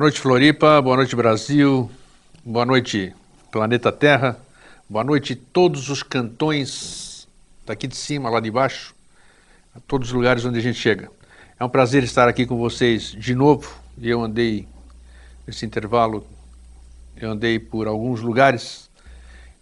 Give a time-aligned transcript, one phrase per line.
[0.00, 0.80] Boa noite, Floripa.
[0.80, 1.90] Boa noite, Brasil.
[2.42, 3.14] Boa noite,
[3.52, 4.40] planeta Terra.
[4.88, 7.28] Boa noite, todos os cantões
[7.66, 8.94] daqui de cima, lá de baixo,
[9.76, 11.10] a todos os lugares onde a gente chega.
[11.58, 13.78] É um prazer estar aqui com vocês de novo.
[14.00, 14.66] Eu andei
[15.46, 16.26] nesse intervalo,
[17.14, 18.88] eu andei por alguns lugares.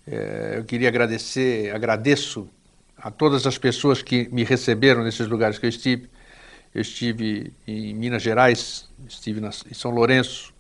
[0.07, 2.49] É, eu queria agradecer, agradeço
[2.97, 6.09] a todas as pessoas que me receberam nesses lugares que eu estive
[6.79, 10.55] eu estive em Minas Gerais, estive em São Lourenço,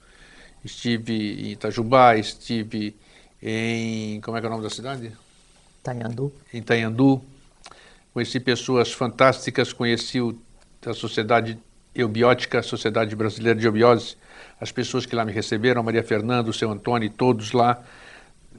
[0.64, 2.96] estive em Itajubá, estive
[3.40, 4.20] em.
[4.22, 5.12] Como é que é o nome da cidade?
[5.80, 6.32] Itanhandu.
[6.52, 7.22] Em Itanhandu.
[8.12, 10.36] Conheci pessoas fantásticas, conheci o,
[10.84, 11.56] a Sociedade
[11.94, 14.16] Eubiótica, a Sociedade Brasileira de Eubiose,
[14.60, 17.80] as pessoas que lá me receberam, a Maria Fernanda, o seu Antônio, todos lá.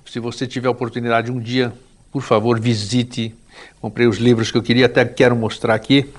[0.05, 1.73] Se você tiver a oportunidade um dia,
[2.09, 3.35] por favor, visite.
[3.81, 6.09] Comprei os livros que eu queria, até quero mostrar aqui.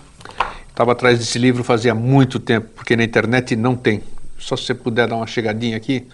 [0.81, 4.03] Estava atrás desse livro fazia muito tempo, porque na internet não tem.
[4.39, 6.06] Só se você puder dar uma chegadinha aqui.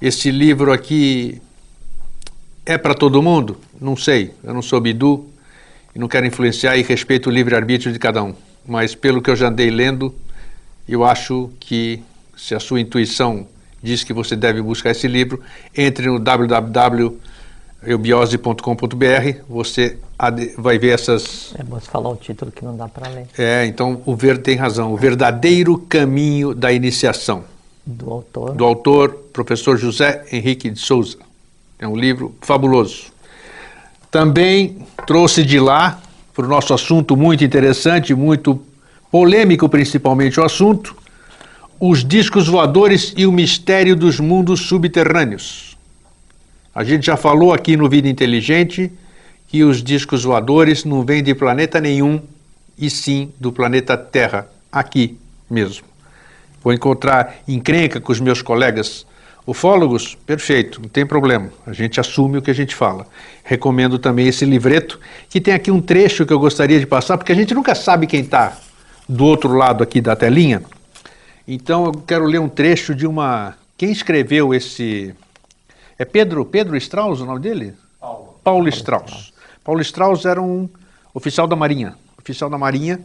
[0.00, 1.38] Esse livro aqui
[2.64, 3.60] é para todo mundo?
[3.78, 4.32] Não sei.
[4.42, 5.28] Eu não sou Bidu
[5.94, 8.34] e não quero influenciar e respeito o livre-arbítrio de cada um.
[8.66, 10.14] Mas pelo que eu já andei lendo,
[10.88, 12.02] eu acho que
[12.34, 13.46] se a sua intuição
[13.82, 15.42] diz que você deve buscar esse livro,
[15.76, 17.18] entre no www
[17.82, 19.96] eubiose.com.br, você
[20.58, 21.54] vai ver essas.
[21.58, 23.26] É bom você falar o título que não dá para ler.
[23.38, 24.92] É, então o Verde tem razão.
[24.92, 27.44] O verdadeiro caminho da iniciação.
[27.86, 28.54] Do autor.
[28.54, 31.18] Do autor, professor José Henrique de Souza.
[31.78, 33.06] É um livro fabuloso.
[34.10, 36.00] Também trouxe de lá,
[36.34, 38.60] para o nosso assunto muito interessante, muito
[39.10, 40.94] polêmico principalmente o assunto,
[41.78, 45.69] os discos voadores e o mistério dos mundos subterrâneos.
[46.74, 48.92] A gente já falou aqui no Vida Inteligente
[49.48, 52.20] que os discos voadores não vêm de planeta nenhum,
[52.78, 55.18] e sim do planeta Terra, aqui
[55.50, 55.84] mesmo.
[56.62, 59.04] Vou encontrar encrenca com os meus colegas
[59.44, 60.16] ufólogos?
[60.24, 61.50] Perfeito, não tem problema.
[61.66, 63.06] A gente assume o que a gente fala.
[63.42, 67.32] Recomendo também esse livreto, que tem aqui um trecho que eu gostaria de passar, porque
[67.32, 68.56] a gente nunca sabe quem está
[69.08, 70.62] do outro lado aqui da telinha.
[71.48, 73.56] Então eu quero ler um trecho de uma.
[73.76, 75.12] Quem escreveu esse
[76.00, 77.74] é Pedro, Pedro Strauss o nome dele?
[78.00, 78.40] Paulo.
[78.42, 79.34] Paulo Strauss.
[79.62, 80.66] Paulo Strauss era um
[81.12, 83.00] oficial da Marinha, oficial da Marinha,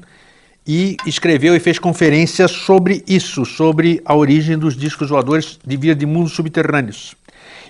[0.65, 5.93] e escreveu e fez conferências sobre isso, sobre a origem dos discos voadores de via
[5.93, 7.17] de mundos subterrâneos.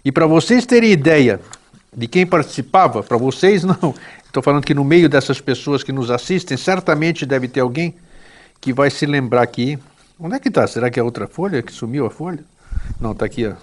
[0.06, 1.42] E para vocês terem ideia
[1.92, 6.12] de quem participava, para vocês não, estou falando que no meio dessas pessoas que nos
[6.12, 7.96] assistem, certamente deve ter alguém
[8.62, 9.80] que vai se lembrar aqui.
[10.19, 10.68] Onde é que está?
[10.68, 12.46] Será que é outra folha que sumiu a folha?
[13.02, 13.56] Não, está aqui, ó.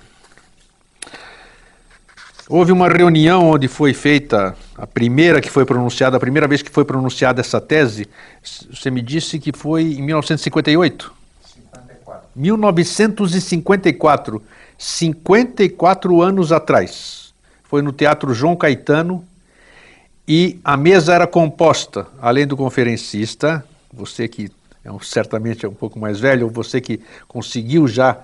[2.54, 6.70] Houve uma reunião onde foi feita a primeira que foi pronunciada, a primeira vez que
[6.70, 8.06] foi pronunciada essa tese.
[8.70, 11.14] Você me disse que foi em 1958?
[11.42, 12.28] 54.
[12.36, 14.42] 1954,
[14.76, 17.32] 54 anos atrás.
[17.62, 19.24] Foi no Teatro João Caetano
[20.28, 24.52] e a mesa era composta, além do conferencista, você que
[24.84, 28.18] é um, certamente é um pouco mais velho, você que conseguiu já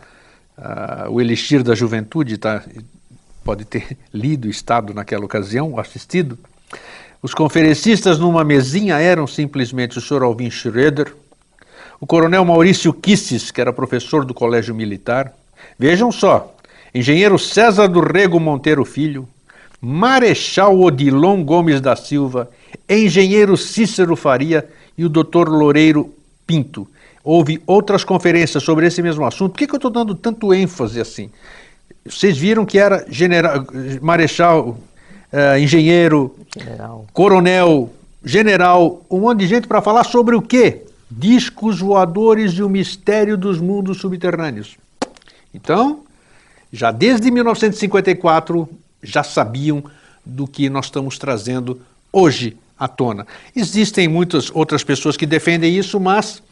[0.59, 2.63] uh, o elixir da juventude, tá,
[3.49, 6.39] pode ter lido, estado naquela ocasião, assistido.
[7.23, 10.23] Os conferencistas numa mesinha eram simplesmente o Sr.
[10.23, 11.15] Alvin Schroeder,
[11.99, 15.33] o coronel Maurício Kisses, que era professor do Colégio Militar.
[15.79, 16.55] Vejam só,
[16.95, 19.27] engenheiro César do Rego Monteiro Filho,
[19.81, 22.51] Marechal Odilon Gomes da Silva,
[22.87, 26.13] engenheiro Cícero Faria e o doutor Loureiro
[26.47, 26.87] Pinto.
[27.25, 29.53] Houve outras conferências sobre esse mesmo assunto.
[29.53, 31.31] Por que, que eu estou dando tanto ênfase assim?
[32.05, 33.65] Vocês viram que era general,
[34.01, 34.79] marechal,
[35.33, 37.07] uh, engenheiro, general.
[37.13, 37.93] coronel,
[38.25, 40.83] general, um monte de gente para falar sobre o quê?
[41.11, 44.77] Discos voadores e o mistério dos mundos subterrâneos.
[45.55, 46.01] Então,
[46.73, 48.69] já desde 1954,
[49.03, 49.83] já sabiam
[50.25, 51.81] do que nós estamos trazendo
[52.13, 53.27] hoje à tona.
[53.57, 56.43] Existem muitas outras pessoas que defendem isso, mas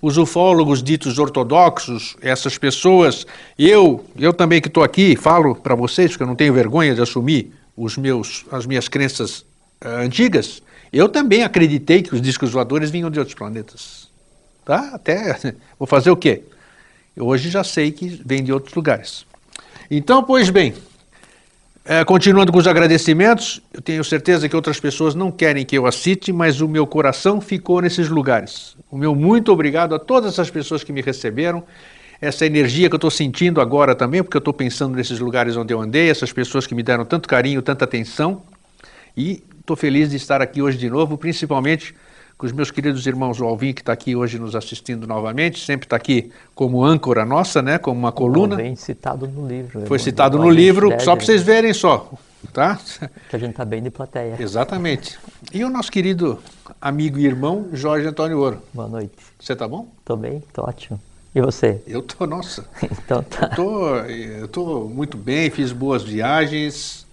[0.00, 3.26] os ufólogos ditos ortodoxos, essas pessoas,
[3.58, 7.00] eu, eu também que estou aqui, falo para vocês, porque eu não tenho vergonha de
[7.00, 9.40] assumir os meus, as minhas crenças
[9.84, 10.62] uh, antigas,
[10.92, 14.08] eu também acreditei que os discos voadores vinham de outros planetas.
[14.64, 14.90] tá?
[14.92, 15.38] Até
[15.78, 16.42] vou fazer o quê?
[17.16, 19.26] Hoje já sei que vem de outros lugares.
[19.90, 20.74] Então, pois bem,
[21.84, 25.84] é, continuando com os agradecimentos, eu tenho certeza que outras pessoas não querem que eu
[25.84, 28.76] a cite, mas o meu coração ficou nesses lugares.
[28.88, 31.64] O meu muito obrigado a todas as pessoas que me receberam,
[32.20, 35.74] essa energia que eu estou sentindo agora também, porque eu estou pensando nesses lugares onde
[35.74, 38.42] eu andei, essas pessoas que me deram tanto carinho, tanta atenção,
[39.16, 41.96] e estou feliz de estar aqui hoje de novo, principalmente
[42.36, 45.86] com os meus queridos irmãos o Alvin, que está aqui hoje nos assistindo novamente, sempre
[45.86, 48.56] está aqui como âncora nossa, né, como uma coluna.
[48.56, 49.86] Bem citado no livro.
[49.86, 52.10] Foi citado no livro, só para vocês verem só,
[52.52, 52.78] tá?
[53.30, 54.36] Que a gente está bem de plateia.
[54.38, 55.18] Exatamente.
[55.52, 56.38] E o nosso querido
[56.80, 58.62] amigo e irmão Jorge Antônio Ouro.
[58.72, 59.12] Boa noite.
[59.38, 59.88] Você tá bom?
[60.04, 61.00] Tô bem, tô ótimo.
[61.34, 61.82] E você?
[61.86, 62.66] Eu tô, nossa.
[62.82, 63.48] então tá.
[63.50, 67.06] Eu tô, eu tô muito bem, fiz boas viagens,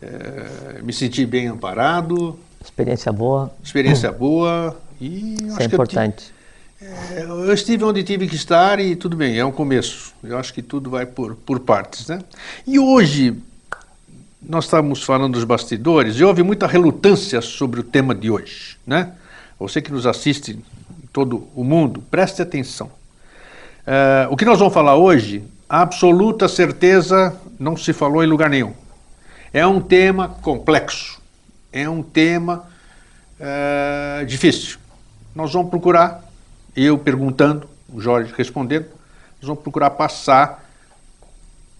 [0.00, 2.38] é, me senti bem amparado.
[2.64, 3.52] Experiência boa.
[3.62, 4.76] Experiência boa.
[5.00, 6.32] E Isso é importante.
[6.80, 10.12] Eu, é, eu, estive onde tive que estar e tudo bem, é um começo.
[10.22, 12.08] Eu acho que tudo vai por, por partes.
[12.08, 12.20] Né?
[12.66, 13.36] E hoje,
[14.40, 18.76] nós estávamos falando dos bastidores e houve muita relutância sobre o tema de hoje.
[18.86, 19.12] Né?
[19.58, 22.88] Você que nos assiste em todo o mundo, preste atenção.
[23.86, 28.72] Uh, o que nós vamos falar hoje, absoluta certeza, não se falou em lugar nenhum.
[29.52, 31.21] É um tema complexo
[31.72, 32.68] é um tema
[33.40, 34.78] é, difícil.
[35.34, 36.22] Nós vamos procurar,
[36.76, 38.86] eu perguntando, o Jorge respondendo,
[39.40, 40.70] nós vamos procurar passar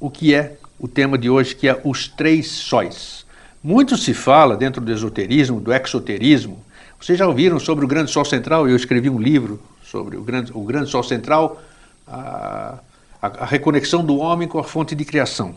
[0.00, 3.24] o que é o tema de hoje, que é os três sóis.
[3.62, 6.64] Muito se fala dentro do esoterismo, do exoterismo.
[6.98, 8.68] Vocês já ouviram sobre o Grande Sol Central?
[8.68, 11.60] Eu escrevi um livro sobre o Grande, o grande Sol Central,
[12.06, 12.78] a,
[13.20, 15.54] a, a reconexão do homem com a fonte de criação.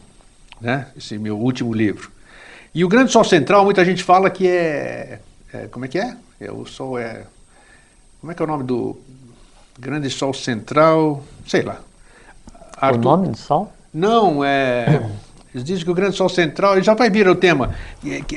[0.62, 0.88] Né?
[0.96, 2.12] Esse meu último livro.
[2.75, 5.19] E o grande sol central, muita gente fala que é,
[5.54, 6.13] é, como é que é?
[6.42, 6.51] é?
[6.51, 7.24] O sol é,
[8.19, 9.00] como é que é o nome do
[9.80, 11.24] grande sol central?
[11.48, 11.80] Sei lá.
[12.75, 13.72] Arthur, o nome do sol?
[13.94, 15.10] Não, é...
[15.56, 17.74] Eles dizem que o grande sol central, já vai vir o tema,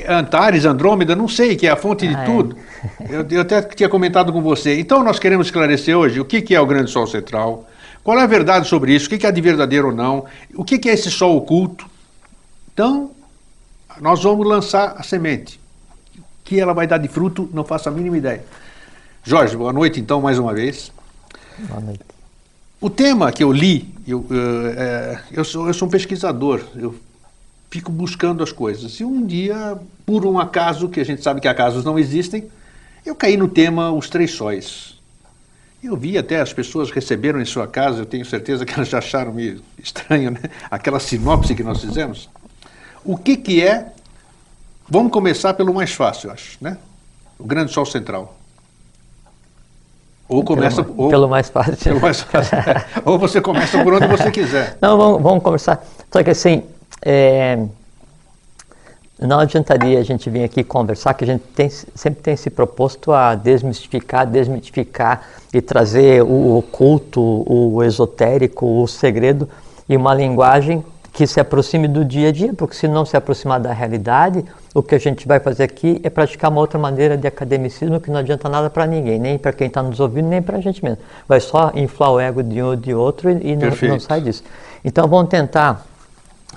[0.07, 2.25] Antares, Andrômeda, não sei, que é a fonte de ah, é.
[2.25, 2.55] tudo.
[3.01, 3.05] É.
[3.13, 4.79] Eu, eu, até tinha comentado com você.
[4.79, 7.67] Então nós queremos esclarecer hoje o que, que é o grande sol central,
[8.01, 10.23] qual é a verdade sobre isso, o que, que é de verdadeiro ou não,
[10.55, 11.85] o que, que é esse sol oculto.
[12.73, 13.11] Então,
[13.99, 15.59] nós vamos lançar a semente.
[16.43, 18.43] Que ela vai dar de fruto, não faço a mínima ideia.
[19.23, 20.91] Jorge, boa noite então, mais uma vez.
[21.59, 22.01] Boa noite.
[22.81, 26.95] O tema que eu li, eu, eu, é, eu, sou, eu sou um pesquisador, eu
[27.69, 28.99] fico buscando as coisas.
[28.99, 32.49] E um dia, por um acaso, que a gente sabe que acasos não existem,
[33.05, 34.97] eu caí no tema Os Três Sóis.
[35.83, 38.97] Eu vi até as pessoas receberam em sua casa, eu tenho certeza que elas já
[38.97, 40.41] acharam meio estranho, né?
[40.71, 42.29] Aquela sinopse que nós fizemos.
[43.03, 43.87] O que, que é?
[44.89, 46.77] Vamos começar pelo mais fácil, eu acho, né?
[47.37, 48.35] O grande sol central.
[50.27, 51.77] Ou começa pelo, ou, pelo mais fácil.
[51.77, 52.55] Pelo mais fácil.
[52.55, 52.85] É.
[53.03, 54.77] Ou você começa por onde você quiser.
[54.79, 55.83] Não, vamos, vamos começar.
[56.11, 56.61] Só que assim,
[57.03, 57.57] é,
[59.19, 63.11] não adiantaria a gente vir aqui conversar, que a gente tem, sempre tem se proposto
[63.11, 69.49] a desmistificar, desmitificar e trazer o oculto, o esotérico, o segredo
[69.89, 70.85] em uma linguagem
[71.19, 74.81] que se aproxime do dia a dia, porque se não se aproximar da realidade, o
[74.81, 78.19] que a gente vai fazer aqui é praticar uma outra maneira de academicismo que não
[78.19, 80.99] adianta nada para ninguém, nem para quem está nos ouvindo, nem para a gente mesmo.
[81.27, 84.45] Vai só inflar o ego de um ou de outro e, não, não, sai disso.
[84.81, 85.85] Então vamos tentar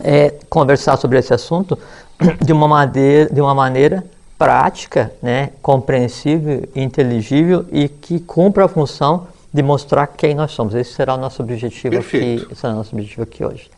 [0.01, 1.77] é, conversar sobre esse assunto
[2.41, 4.05] de uma maneira, de uma maneira
[4.39, 10.73] prática, né, compreensível, inteligível e que cumpra a função de mostrar quem nós somos.
[10.73, 12.45] Esse será o nosso objetivo Perfeito.
[12.45, 13.69] aqui, será o nosso objetivo aqui hoje.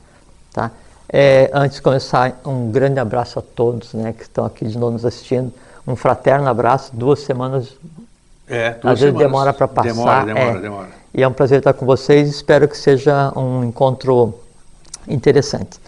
[0.53, 0.71] Tá?
[1.09, 4.93] É, antes de começar, um grande abraço a todos né, que estão aqui de novo
[4.93, 5.53] nos assistindo.
[5.87, 7.75] Um fraterno abraço, duas semanas.
[8.49, 9.89] É, duas Às vezes demora para passar.
[9.89, 10.61] Demora, demora, é.
[10.61, 10.89] demora.
[11.13, 12.29] E é um prazer estar com vocês.
[12.29, 14.35] Espero que seja um encontro
[15.07, 15.79] interessante.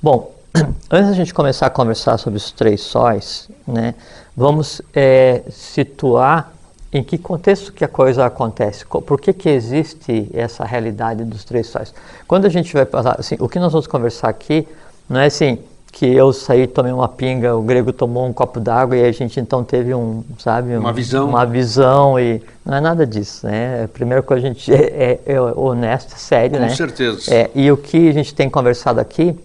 [0.00, 0.32] Bom,
[0.90, 3.94] antes da gente começar a conversar sobre os três sóis, né,
[4.36, 6.52] vamos é, situar
[6.92, 8.84] em que contexto que a coisa acontece?
[8.84, 11.94] Por que, que existe essa realidade dos três sóis?
[12.26, 14.66] Quando a gente vai falar, assim, o que nós vamos conversar aqui
[15.08, 15.58] não é assim
[15.92, 19.40] que eu saí, tomei uma pinga, o grego tomou um copo d'água e a gente
[19.40, 23.88] então teve um, sabe, um, uma visão, uma visão e não é nada disso, né?
[23.92, 26.68] Primeiro que a gente é, é, é honesto, sério, Com né?
[26.68, 27.34] Com certeza.
[27.34, 29.36] É, e o que a gente tem conversado aqui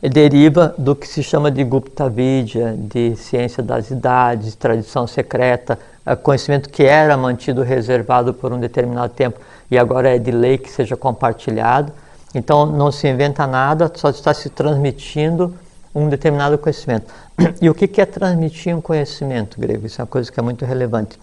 [0.00, 5.78] deriva do que se chama de Gupta Vidya, de ciência das idades, tradição secreta,
[6.22, 9.38] conhecimento que era mantido reservado por um determinado tempo
[9.70, 11.92] e agora é de lei que seja compartilhado.
[12.34, 15.54] Então não se inventa nada, só está se transmitindo
[15.94, 17.12] um determinado conhecimento.
[17.60, 19.86] E o que é transmitir um conhecimento grego?
[19.86, 21.18] Isso é uma coisa que é muito relevante.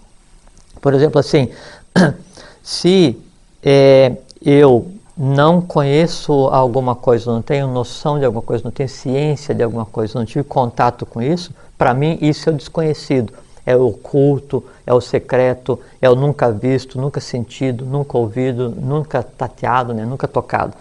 [0.82, 1.50] Por exemplo, assim,
[2.68, 3.18] Se
[3.64, 9.56] é, eu não conheço alguma coisa, não tenho noção de alguma coisa, não tenho ciência
[9.56, 13.32] de alguma coisa, não tive contato com isso, para mim isso é o desconhecido,
[13.68, 19.22] é o oculto, é o secreto, é o nunca visto, nunca sentido, nunca ouvido, nunca
[19.22, 20.74] tateado, né, nunca tocado.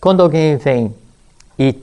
[0.00, 0.92] Quando alguém vem
[1.56, 1.78] e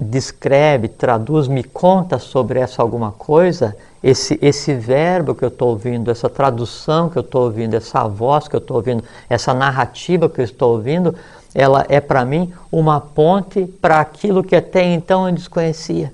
[0.00, 6.08] descreve, traduz, me conta sobre essa alguma coisa, esse, esse verbo que eu estou ouvindo,
[6.08, 10.40] essa tradução que eu estou ouvindo, essa voz que eu estou ouvindo, essa narrativa que
[10.40, 11.16] eu estou ouvindo,
[11.52, 16.12] ela é para mim uma ponte para aquilo que até então eu desconhecia.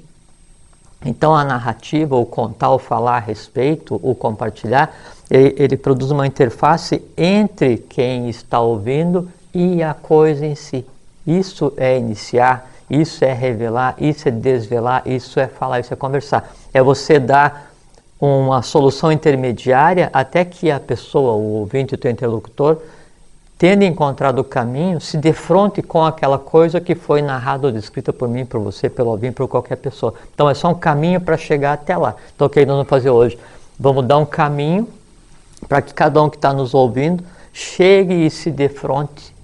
[1.05, 4.95] Então a narrativa, o contar, o falar a respeito, o compartilhar,
[5.31, 10.85] ele, ele produz uma interface entre quem está ouvindo e a coisa em si.
[11.27, 16.53] Isso é iniciar, isso é revelar, isso é desvelar, isso é falar, isso é conversar.
[16.73, 17.71] É você dar
[18.21, 22.79] uma solução intermediária até que a pessoa, o ouvinte, o teu interlocutor,
[23.64, 28.28] tendo encontrado o caminho, se defronte com aquela coisa que foi narrada ou descrita por
[28.28, 30.12] mim, por você, pelo ouvinte, por qualquer pessoa.
[30.35, 32.14] Então é só um caminho para chegar até lá.
[32.37, 33.38] Então o que nós vamos fazer hoje?
[33.80, 34.87] Vamos dar um caminho
[35.66, 39.35] para que cada um que está nos ouvindo chegue e se defronte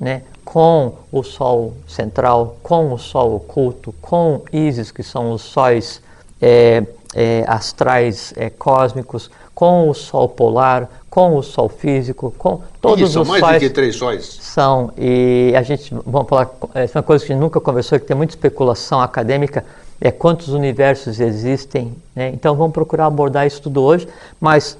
[0.00, 6.00] né, com o Sol central, com o Sol oculto, com Ísis, que são os sóis
[6.40, 6.82] é,
[7.14, 13.22] é, astrais é, cósmicos, com o Sol polar, com o Sol físico, com todos são
[13.22, 13.54] os mais sóis.
[13.54, 14.24] do que três sóis?
[14.40, 18.04] São, e a gente, vamos falar, é uma coisa que a gente nunca conversou, que
[18.04, 19.64] tem muita especulação acadêmica,
[20.00, 22.30] é quantos universos existem, né?
[22.30, 24.08] então vamos procurar abordar isso tudo hoje,
[24.40, 24.76] mas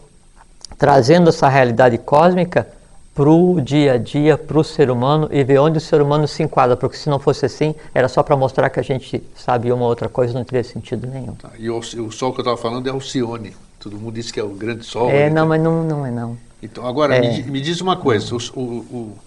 [0.76, 2.66] trazendo essa realidade cósmica
[3.14, 6.26] para o dia a dia, para o ser humano e ver onde o ser humano
[6.26, 9.70] se enquadra, porque se não fosse assim, era só para mostrar que a gente sabe
[9.70, 11.36] uma outra coisa, não teria sentido nenhum.
[11.36, 13.54] Tá, E o, o sol que eu estava falando é Alcione.
[13.84, 15.10] Todo mundo diz que é o grande sol.
[15.10, 15.30] É, né?
[15.30, 16.38] não, mas não, não é não.
[16.62, 17.20] Então, agora, É.
[17.20, 18.34] me, me diz uma coisa.
[18.34, 19.18] os- o- o-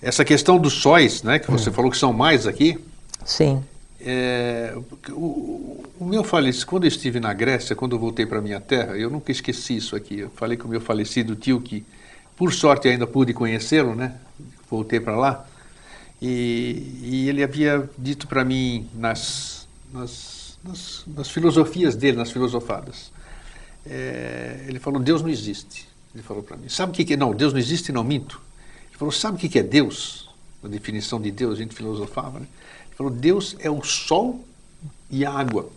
[0.00, 1.58] essa questão dos sóis, né, que Hum.
[1.58, 2.78] você falou que são mais aqui,
[3.24, 3.64] Sim,
[4.00, 4.72] é,
[5.10, 8.96] o, o meu falecido, quando eu estive na Grécia, quando eu voltei para minha terra,
[8.96, 10.20] eu nunca esqueci isso aqui.
[10.20, 11.84] Eu falei com o meu falecido tio que,
[12.36, 14.12] por sorte, ainda pude conhecê-lo, né?
[14.70, 15.44] Voltei para lá.
[16.22, 23.12] E, e ele havia dito para mim nas, nas, nas, nas filosofias dele, nas filosofadas.
[23.88, 25.86] É, ele falou: Deus não existe.
[26.14, 27.16] Ele falou para mim: Sabe o que, que é?
[27.16, 28.40] Não, Deus não existe, não minto.
[28.90, 30.28] Ele falou: Sabe o que, que é Deus?
[30.64, 32.46] A definição de Deus, a gente filosofava, né?
[32.86, 34.40] Ele falou: Deus é o sol
[35.10, 35.68] e a água.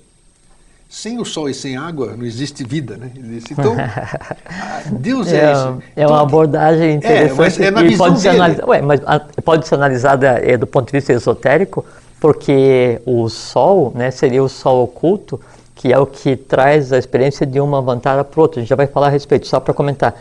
[0.90, 3.12] Sem o sol e sem água não existe vida, né?
[3.14, 5.84] Ele disse, então, ah, Deus é, é, isso.
[5.98, 8.42] é Então, uma abordagem interessante mas é na visão pode ser, dele.
[8.42, 11.86] analisa- ué, mas a- pode ser analisada é, do ponto de vista esotérico,
[12.22, 15.42] porque o Sol né, seria o Sol oculto,
[15.78, 18.60] que é o que traz a experiência de uma vantagem para outra.
[18.60, 20.14] A gente já vai falar a respeito, só para comentar.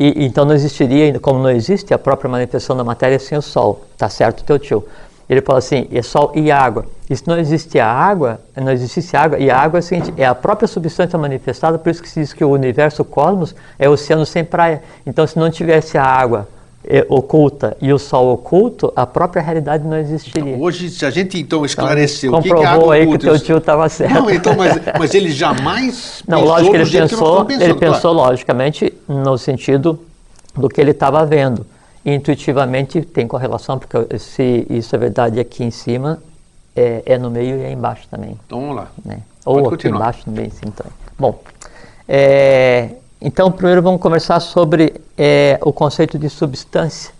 [0.00, 3.84] E, então não existiria, como não existe a própria manifestação da matéria sem o Sol,
[3.96, 4.84] tá certo, teu tio?
[5.28, 6.86] Ele fala assim, é Sol e água.
[7.08, 10.14] E se não existe a água, não existisse água, e a água é, o seguinte,
[10.16, 13.54] é a própria substância manifestada, por isso que se diz que o universo, o cosmos,
[13.78, 14.82] é oceano sem praia.
[15.06, 16.48] Então se não tivesse a água
[16.86, 20.56] é, oculta e o Sol oculto, a própria realidade não existiria.
[20.56, 23.26] Hoje, se a gente então esclareceu o que, que é Comprovou água aí que oculta,
[23.26, 24.14] teu tio estava certo.
[24.14, 27.74] Não, então, mas, mas ele jamais Não, pensou lógico que ele que pensou, pensando, ele
[27.74, 27.94] claro.
[27.94, 30.00] pensou logicamente no sentido
[30.54, 31.66] do que ele estava vendo.
[32.04, 36.22] Intuitivamente tem correlação, porque se isso é verdade aqui em cima,
[36.76, 38.38] é, é no meio e é embaixo também.
[38.46, 38.88] Então vamos lá.
[39.02, 39.20] Né?
[39.42, 39.96] Pode Ou aqui continuar.
[39.96, 40.92] embaixo, no meio em cima também.
[41.18, 41.40] Bom,
[42.06, 42.90] é,
[43.26, 47.10] então primeiro vamos conversar sobre é, o conceito de substância.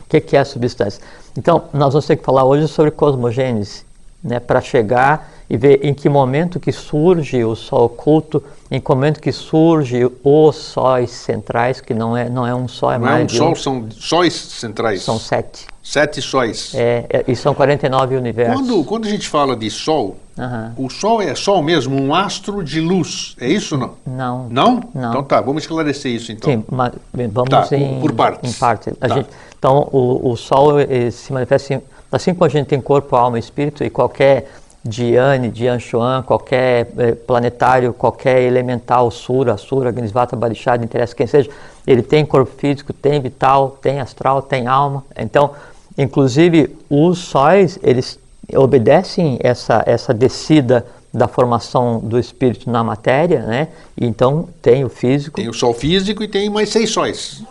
[0.00, 1.02] O que, que é substância?
[1.36, 3.84] Então, nós vamos ter que falar hoje sobre cosmogênese,
[4.22, 8.40] né, para chegar e ver em que momento que surge o Sol oculto,
[8.70, 12.92] em que momento que surge os sóis centrais, que não é, não é um só,
[12.92, 15.02] é Não é mais um de sol, são sóis centrais.
[15.02, 15.66] São sete.
[15.82, 16.72] Sete sóis.
[16.76, 18.54] É, é, e são 49 universos.
[18.60, 20.72] Quando, quando a gente fala de sol, Aham.
[20.78, 23.34] o sol é sol mesmo, um astro de luz.
[23.40, 23.90] É isso ou não?
[24.06, 24.48] Não.
[24.48, 24.80] Não?
[24.94, 25.10] Não.
[25.10, 26.48] Então tá, vamos esclarecer isso então.
[26.48, 26.92] Sim, mas
[27.32, 28.54] vamos Tá, em, por partes.
[28.54, 28.90] em parte.
[29.00, 29.14] A Tá.
[29.16, 29.28] gente-
[29.58, 33.36] então, o, o Sol eh, se manifesta, em- assim como a gente tem corpo, alma
[33.36, 34.48] e espírito, e qualquer
[34.82, 41.50] Diane, Dianchuan, qualquer eh, planetário, qualquer elemental, Sura, Sura, Gnisvata, Barixá, não interessa quem seja,
[41.86, 45.04] ele tem corpo físico, tem vital, tem astral, tem alma.
[45.18, 45.50] Então,
[45.98, 48.18] inclusive, os sóis, eles
[48.56, 53.68] obedecem essa, essa descida da formação do espírito na matéria, né?
[54.00, 57.42] Então tem o físico, Tem o sol físico e tem mais seis sóis.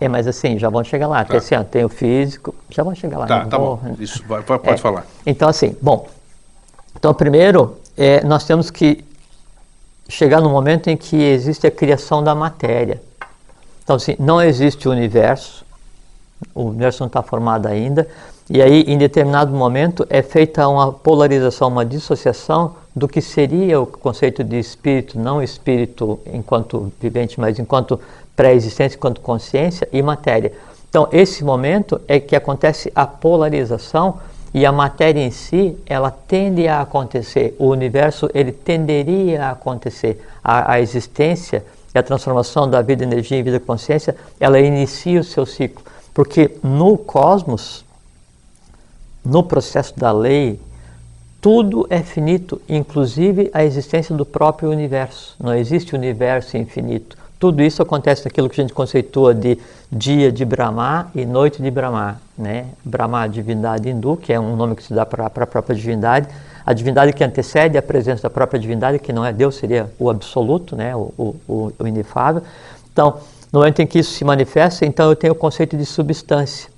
[0.00, 1.24] é, mas assim, já vão chegar lá.
[1.24, 1.36] Tá.
[1.38, 3.26] Assim, ó, tem o físico, já vão chegar lá.
[3.26, 3.94] Tá, não tá vou- bom.
[3.98, 4.76] Isso, vai- pode É.
[4.76, 5.06] falar.
[5.24, 6.06] Então, assim, bom.
[6.96, 9.04] Então, primeiro, é, nós temos que
[10.08, 13.00] chegar no momento em que existe a criação da matéria.
[13.84, 15.64] Então, assim, não existe o universo,
[16.54, 18.08] o universo não está formado ainda,
[18.48, 23.86] e aí, em determinado momento, é feita uma polarização, uma dissociação do que seria o
[23.86, 28.00] conceito de espírito, não espírito enquanto vivente, mas enquanto
[28.34, 30.52] pré-existência, enquanto consciência e matéria.
[30.88, 34.18] Então, esse momento é que acontece a polarização
[34.52, 37.54] e a matéria em si, ela tende a acontecer.
[37.58, 40.26] O universo, ele tenderia a acontecer.
[40.42, 41.64] A, a existência
[41.94, 45.84] e a transformação da vida energia em vida consciência, ela inicia o seu ciclo.
[46.12, 47.84] Porque no cosmos,
[49.24, 50.58] no processo da lei,
[51.40, 55.36] tudo é finito, inclusive a existência do próprio universo.
[55.38, 57.16] Não existe universo infinito.
[57.40, 59.58] Tudo isso acontece naquilo que a gente conceitua de
[59.90, 62.20] dia de Brahma e noite de Brahma.
[62.36, 62.66] Né?
[62.84, 66.28] Brahma, divindade hindu, que é um nome que se dá para a própria divindade.
[66.66, 70.10] A divindade que antecede a presença da própria divindade, que não é Deus, seria o
[70.10, 70.94] absoluto, né?
[70.94, 71.14] o,
[71.48, 72.42] o, o inefável.
[72.92, 73.20] Então,
[73.50, 76.68] no momento em que isso se manifesta, então eu tenho o conceito de substância.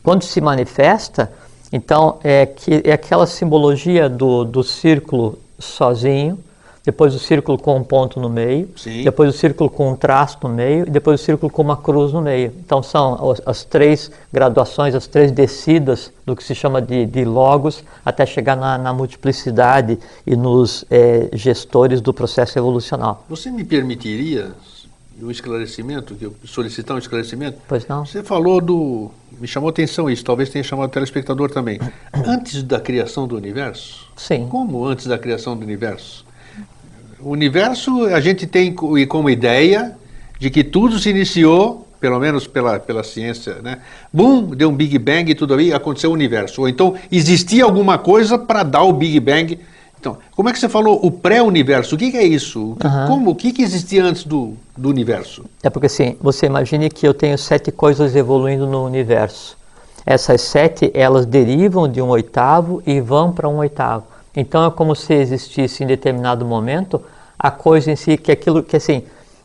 [0.00, 1.32] Quando se manifesta,
[1.72, 6.38] então é, que, é aquela simbologia do, do círculo sozinho,
[6.86, 9.02] depois o círculo com um ponto no meio, Sim.
[9.02, 12.12] depois o círculo com um traço no meio e depois o círculo com uma cruz
[12.12, 12.52] no meio.
[12.64, 17.24] Então são as, as três graduações, as três descidas do que se chama de, de
[17.24, 23.24] logos até chegar na, na multiplicidade e nos é, gestores do processo evolucional.
[23.28, 24.52] Você me permitiria
[25.20, 27.58] um esclarecimento, que eu solicitar um esclarecimento?
[27.66, 28.04] Pois não.
[28.04, 29.10] Você falou do.
[29.40, 31.80] Me chamou a atenção isso, talvez tenha chamado o telespectador também.
[32.14, 34.06] Antes da criação do universo?
[34.14, 34.46] Sim.
[34.48, 36.25] Como antes da criação do universo?
[37.20, 39.96] O universo a gente tem como ideia
[40.38, 43.78] de que tudo se iniciou, pelo menos pela, pela ciência, né?
[44.12, 46.62] Bum, deu um Big Bang e tudo aí, aconteceu o universo.
[46.62, 49.58] Ou então existia alguma coisa para dar o Big Bang.
[49.98, 51.94] Então, como é que você falou o pré-universo?
[51.94, 52.76] O que, que, é isso?
[52.84, 53.06] Uhum.
[53.06, 55.46] Como, o que, que existia antes do, do universo?
[55.62, 59.56] É porque assim, você imagine que eu tenho sete coisas evoluindo no universo.
[60.04, 64.04] Essas sete, elas derivam de um oitavo e vão para um oitavo.
[64.36, 67.02] Então é como se existisse em determinado momento
[67.38, 69.02] a coisa em si, que é aquilo que assim,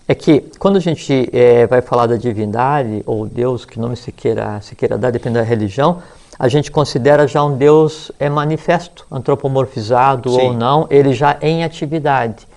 [0.07, 4.11] é que quando a gente é, vai falar da divindade ou Deus, que nome se
[4.11, 6.01] queira, se queira dar, depende da religião,
[6.37, 10.41] a gente considera já um Deus é manifesto, antropomorfizado Sim.
[10.41, 12.47] ou não, ele já é em atividade.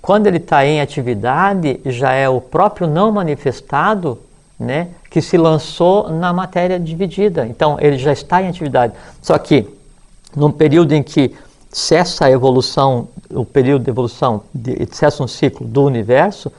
[0.00, 4.18] Quando ele está em atividade, já é o próprio não manifestado
[4.60, 7.46] né, que se lançou na matéria dividida.
[7.46, 8.92] Então, ele já está em atividade.
[9.22, 9.66] Só que,
[10.36, 11.34] num período em que
[11.74, 16.52] cessa a evolução, o período de evolução, de, cessa um ciclo do universo,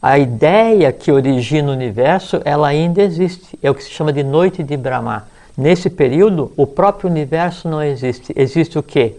[0.00, 3.58] a ideia que origina o universo, ela ainda existe.
[3.62, 5.28] É o que se chama de noite de Brahma.
[5.56, 8.32] Nesse período, o próprio universo não existe.
[8.34, 9.16] Existe o que?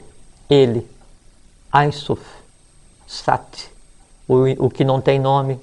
[0.50, 0.88] Ele.
[1.71, 2.21] Ainsuf.
[3.06, 3.69] Sat.
[4.28, 5.60] O, o que não tem nome,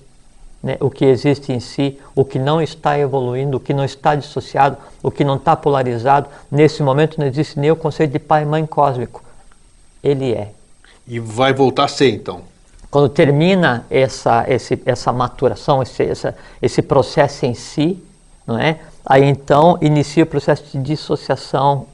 [0.63, 0.77] né?
[0.79, 4.77] o que existe em si, o que não está evoluindo, o que não está dissociado,
[5.03, 6.29] o que não está polarizado.
[6.51, 9.25] Nesse momento não existe nem o conceito de pai e mãe cósmico
[10.05, 10.53] ele é.
[11.07, 12.43] E vai voltar a ser então?
[12.91, 18.01] Quando termina essa, esse, essa maturação, esse, essa, esse processo em si,
[18.47, 18.79] não é?
[19.05, 21.87] aí então inicia o processo de dissociação,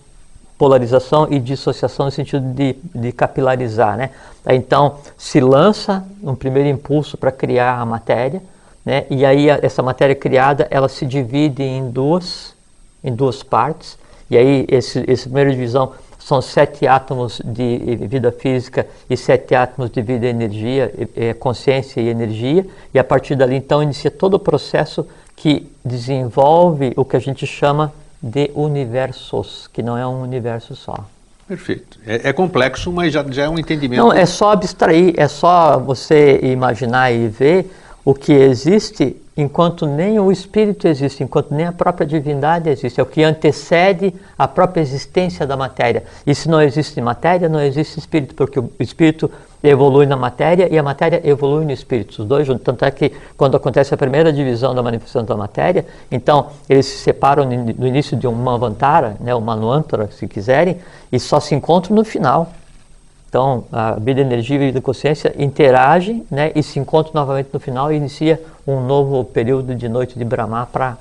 [0.59, 3.97] polarização e dissociação no sentido de, de capilarizar.
[3.97, 4.11] Né?
[4.45, 8.43] Aí, então se lança um primeiro impulso para criar a matéria,
[8.85, 9.07] né?
[9.09, 12.55] e aí essa matéria criada ela se divide em duas,
[13.03, 13.99] em duas partes,
[14.31, 15.93] e aí esse, essa primeira divisão
[16.31, 20.93] são sete átomos de vida física e sete átomos de vida e energia,
[21.41, 22.65] consciência e energia,
[22.95, 27.45] e a partir dali então inicia todo o processo que desenvolve o que a gente
[27.49, 31.05] chama de universos, que não é um universo só.
[31.49, 31.99] Perfeito.
[32.07, 34.01] É, é complexo, mas já, já é um entendimento.
[34.01, 40.19] Não, é só abstrair, é só você imaginar e ver o que existe enquanto nem
[40.19, 43.01] o espírito existe, enquanto nem a própria divindade existe.
[43.01, 46.05] É o que antecede a própria existência da matéria.
[46.27, 49.31] E se não existe matéria, não existe espírito, porque o espírito
[49.63, 52.65] evolui na matéria e a matéria evolui no espírito, os dois juntos.
[52.65, 56.99] Tanto é que quando acontece a primeira divisão da manifestação da matéria, então eles se
[56.99, 60.79] separam no início de um Manvantara, né, um Manvantara, se quiserem,
[61.13, 62.53] e só se encontram no final.
[63.31, 67.93] Então, a vida energia e vida consciência interagem né, e se encontram novamente no final
[67.93, 70.99] e inicia um novo período de noite de Brahma para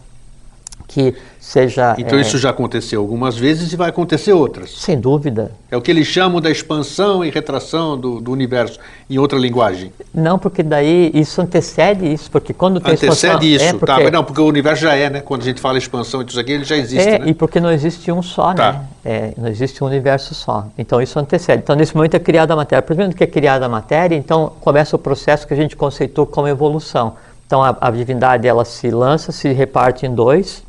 [0.90, 1.96] que seja.
[1.98, 4.72] Então é, isso já aconteceu algumas vezes e vai acontecer outras.
[4.72, 5.52] Sem dúvida.
[5.72, 9.94] É o que eles chamam da expansão e retração do, do universo, em outra linguagem.
[10.14, 13.48] Não, porque daí isso antecede isso, porque quando tem antecede expansão...
[13.48, 14.04] isso, é porque...
[14.04, 14.12] tá?
[14.12, 15.22] Não, porque o universo já é, né?
[15.22, 17.30] Quando a gente fala expansão e tudo isso aqui, ele já existe, é, né?
[17.30, 18.74] e porque não existe um só, tá.
[18.74, 18.82] né?
[19.06, 20.68] É, não existe um universo só.
[20.78, 21.62] Então isso antecede.
[21.64, 22.82] Então nesse momento é criada a matéria.
[22.82, 26.48] Primeiro que é criada a matéria, então começa o processo que a gente conceitou como
[26.48, 30.64] evolução Então a, a divindade ela se lança, se reparte em dois,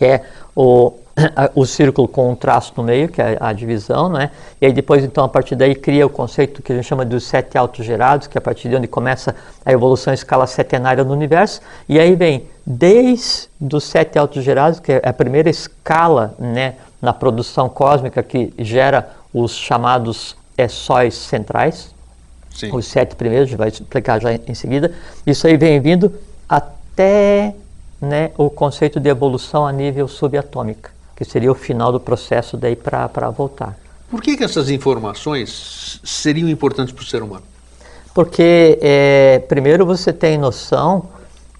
[0.00, 0.22] que é
[0.56, 0.94] o,
[1.54, 4.30] o círculo com um traço no meio, que é a divisão, né?
[4.58, 7.24] E aí depois, então, a partir daí cria o conceito que a gente chama dos
[7.24, 11.12] sete autogerados, que é a partir de onde começa a evolução em escala setenária no
[11.12, 11.60] universo.
[11.86, 17.68] E aí vem desde os sete autogerados, que é a primeira escala, né, na produção
[17.68, 21.94] cósmica que gera os chamados é, sóis centrais,
[22.54, 22.74] Sim.
[22.74, 24.94] os sete primeiros, a gente vai explicar já em seguida.
[25.26, 26.10] Isso aí vem vindo
[26.48, 27.54] até
[28.00, 32.74] né, o conceito de evolução a nível subatômica que seria o final do processo daí
[32.74, 33.76] para voltar.
[34.10, 37.42] Por que, que essas informações seriam importantes para o ser humano?
[38.14, 41.10] Porque, é, primeiro, você tem noção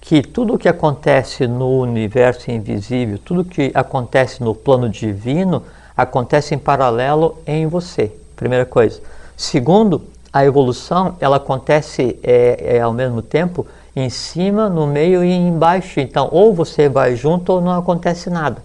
[0.01, 5.61] que tudo o que acontece no universo invisível, tudo que acontece no plano divino,
[5.95, 8.11] acontece em paralelo em você.
[8.35, 8.99] Primeira coisa.
[9.37, 10.01] Segundo,
[10.33, 15.99] a evolução ela acontece é, é, ao mesmo tempo em cima, no meio e embaixo.
[15.99, 18.63] Então, ou você vai junto ou não acontece nada.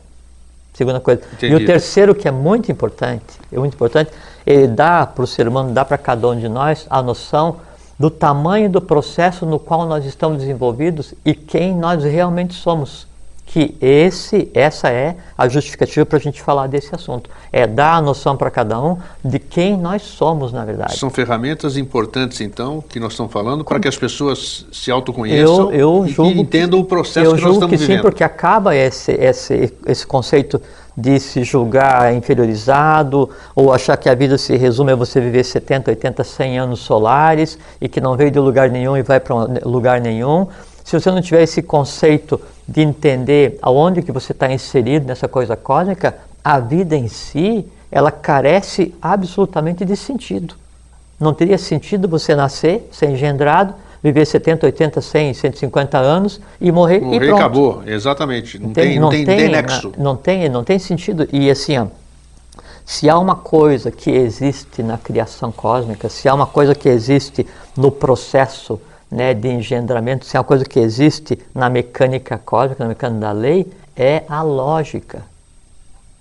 [0.72, 1.22] Segunda coisa.
[1.32, 1.52] Entendi.
[1.52, 4.10] E o terceiro, que é muito importante, é muito importante,
[4.46, 7.56] ele dá para o ser humano, dá para cada um de nós a noção
[7.98, 13.06] do tamanho do processo no qual nós estamos desenvolvidos e quem nós realmente somos
[13.46, 17.30] que esse, essa é a justificativa para a gente falar desse assunto.
[17.52, 20.98] É dar a noção para cada um de quem nós somos, na verdade.
[20.98, 26.06] São ferramentas importantes, então, que nós estamos falando para que as pessoas se autoconheçam eu,
[26.06, 27.96] eu e entendam o processo que nós estamos que vivendo.
[27.98, 30.60] Sim, porque acaba esse, esse, esse conceito
[30.96, 35.90] de se julgar inferiorizado ou achar que a vida se resume a você viver 70,
[35.90, 40.00] 80, 100 anos solares e que não veio de lugar nenhum e vai para lugar
[40.00, 40.48] nenhum.
[40.86, 45.56] Se você não tiver esse conceito de entender aonde que você está inserido nessa coisa
[45.56, 50.54] cósmica, a vida em si, ela carece absolutamente de sentido.
[51.18, 57.00] Não teria sentido você nascer, ser engendrado, viver 70, 80, 100, 150 anos e morrer,
[57.00, 57.34] morrer e pronto.
[57.34, 58.56] acabou, exatamente.
[58.56, 59.92] Não tem, não, tem, não tem, nexo.
[59.98, 61.28] Não tem, não tem sentido.
[61.32, 61.86] E assim, ó,
[62.84, 67.44] se há uma coisa que existe na criação cósmica, se há uma coisa que existe
[67.76, 72.88] no processo né, de engendramento, se é uma coisa que existe na mecânica cósmica, na
[72.88, 75.22] mecânica da lei, é a lógica.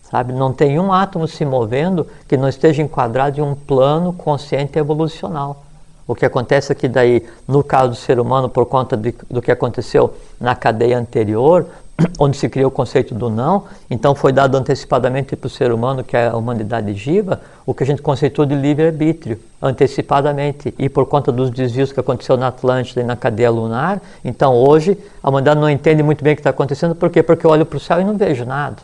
[0.10, 0.34] Sabe?
[0.34, 5.63] Não tem um átomo se movendo que não esteja enquadrado em um plano consciente evolucional.
[6.08, 9.41] O que acontece é que daí, no caso do ser humano, por conta de, do
[9.41, 11.65] que aconteceu na cadeia anterior,
[12.20, 16.04] onde se criou o conceito do não, então foi dado antecipadamente para o ser humano,
[16.04, 20.74] que é a humanidade viva, o que a gente conceitou de livre-arbítrio, antecipadamente.
[20.78, 24.98] E por conta dos desvios que aconteceu na Atlântida e na cadeia lunar, então hoje
[25.24, 27.24] a humanidade não entende muito bem o que está acontecendo, por quê?
[27.24, 28.78] Porque eu olho para o céu e não vejo nada.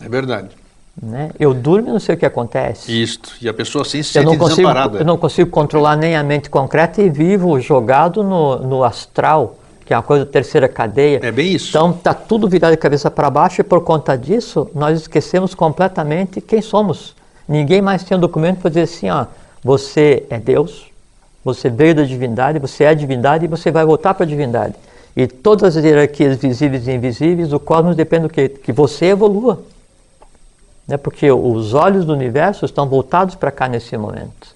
[0.00, 0.50] É verdade.
[1.00, 1.30] Né?
[1.38, 2.90] Eu durmo e não sei o que acontece.
[2.90, 4.98] Isto, e a pessoa assim se eu não consigo, desamparada.
[4.98, 9.56] Eu não consigo controlar nem a mente concreta e vivo jogado no, no astral,
[9.88, 11.18] que é uma coisa da terceira cadeia.
[11.22, 11.70] É bem isso.
[11.70, 16.42] Então está tudo virado de cabeça para baixo e por conta disso nós esquecemos completamente
[16.42, 17.16] quem somos.
[17.48, 19.24] Ninguém mais tem um documento para dizer assim, ó,
[19.64, 20.90] você é Deus,
[21.42, 24.74] você veio da divindade, você é a divindade e você vai voltar para a divindade.
[25.16, 28.46] E todas as hierarquias visíveis e invisíveis, o cosmos depende do que?
[28.46, 29.58] Que você evolua
[30.86, 30.98] né?
[30.98, 34.54] porque os olhos do universo estão voltados para cá nesse momento.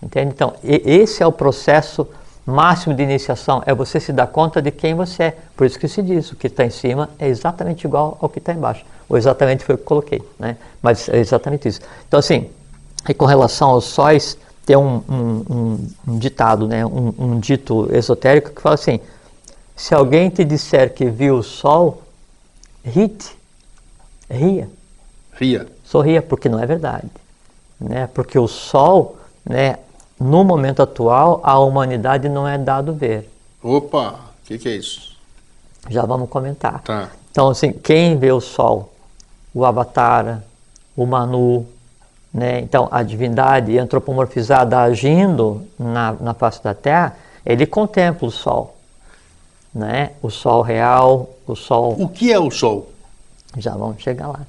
[0.00, 0.30] Entende?
[0.32, 2.06] Então, esse é o processo
[2.44, 5.36] máximo de iniciação, é você se dar conta de quem você é.
[5.56, 8.38] Por isso que se diz, o que está em cima é exatamente igual ao que
[8.38, 8.84] está embaixo.
[9.08, 10.56] Ou exatamente foi o que coloquei, né?
[10.80, 11.80] Mas é exatamente isso.
[12.06, 12.50] Então, assim,
[13.08, 16.84] e com relação aos sóis, tem um, um, um, ditado, né?
[16.86, 19.00] Um, um, dito esotérico que fala assim,
[19.76, 22.02] se alguém te disser que viu o sol,
[22.84, 23.36] rite,
[24.30, 24.68] ria.
[25.32, 25.66] Ria.
[25.84, 27.08] Sorria, porque não é verdade.
[27.80, 28.08] Né?
[28.14, 29.78] Porque o sol, né,
[30.22, 33.30] no momento atual, a humanidade não é dado ver.
[33.62, 35.16] Opa, o que, que, é isso?
[35.88, 36.80] Já vamos comentar.
[36.82, 37.10] Tá.
[37.30, 38.92] Então, assim, quem vê o sol?
[39.54, 40.42] O Avatar,
[40.96, 41.66] o Manu,
[42.32, 42.60] né?
[42.60, 48.76] Então, a divindade antropomorfizada agindo na, na face da Terra, ele contempla o sol.
[49.74, 50.12] Né?
[50.22, 51.96] O sol real, o sol...
[51.98, 52.90] O que é o sol?
[53.56, 54.40] Já vamos chegar lá.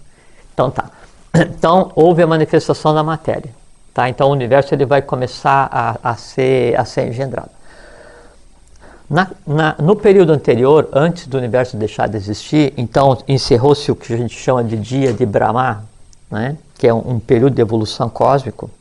[0.54, 0.90] Então tá.
[1.36, 3.52] Então houve a manifestação da matéria.
[3.94, 4.10] Tá?
[4.10, 7.50] Então o universo ele vai começar a, a, ser, a ser engendrado.
[9.10, 14.12] Na, na, no período anterior, antes do universo deixar de existir, então encerrou-se o que
[14.14, 15.84] a gente chama de dia de Brahma,
[16.32, 16.58] né?
[16.78, 18.72] que é um, um período de evolução cósmico.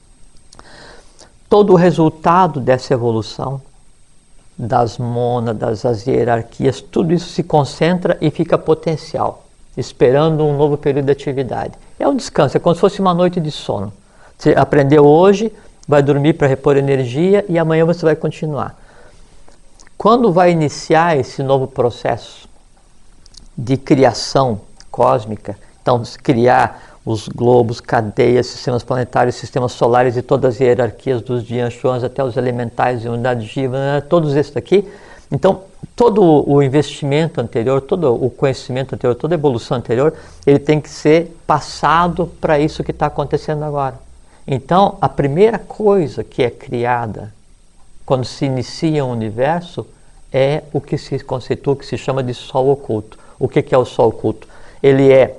[1.50, 3.60] Todo o resultado dessa evolução,
[4.56, 9.42] das mônadas, das hierarquias, tudo isso se concentra e fica potencial
[9.76, 11.74] esperando um novo período de atividade.
[11.98, 13.92] É um descanso, é como se fosse uma noite de sono.
[14.42, 15.52] Você aprendeu hoje,
[15.86, 18.76] vai dormir para repor energia e amanhã você vai continuar.
[19.96, 22.48] quando vai iniciar esse novo processo
[23.56, 30.60] de criação cósmica, então criar os globos, cadeias, sistemas planetários, sistemas solares e todas as
[30.60, 34.90] hierarquias dos Dianchuans até os elementais e unidades Jiva, todos esses daqui.
[35.30, 35.60] Então,
[35.94, 40.12] todo o investimento anterior, todo o conhecimento anterior, toda a evolução anterior,
[40.44, 44.10] ele tem que ser passado para isso que está acontecendo agora.
[44.46, 47.32] Então, a primeira coisa que é criada
[48.04, 49.86] quando se inicia um universo
[50.32, 53.18] é o que se conceitua, que se chama de Sol oculto.
[53.38, 54.48] O que, que é o Sol oculto?
[54.82, 55.38] Ele é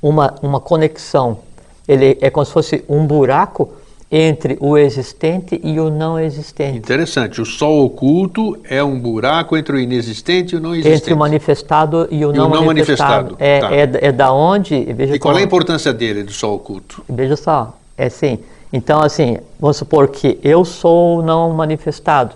[0.00, 1.38] uma, uma conexão,
[1.86, 3.74] ele é como se fosse um buraco
[4.14, 6.76] entre o existente e o não existente.
[6.76, 7.40] Interessante.
[7.40, 10.96] O sol oculto é um buraco entre o inexistente e o não existente.
[10.96, 13.36] Entre o manifestado e o, e não, o não, manifestado.
[13.36, 13.36] manifestado.
[13.38, 13.74] É, tá.
[13.74, 14.84] é, é, da onde.
[14.92, 17.02] Veja e qual é a importância dele, do sol oculto?
[17.08, 18.38] Veja só, é assim.
[18.72, 22.34] Então, assim, vamos supor que eu sou não manifestado.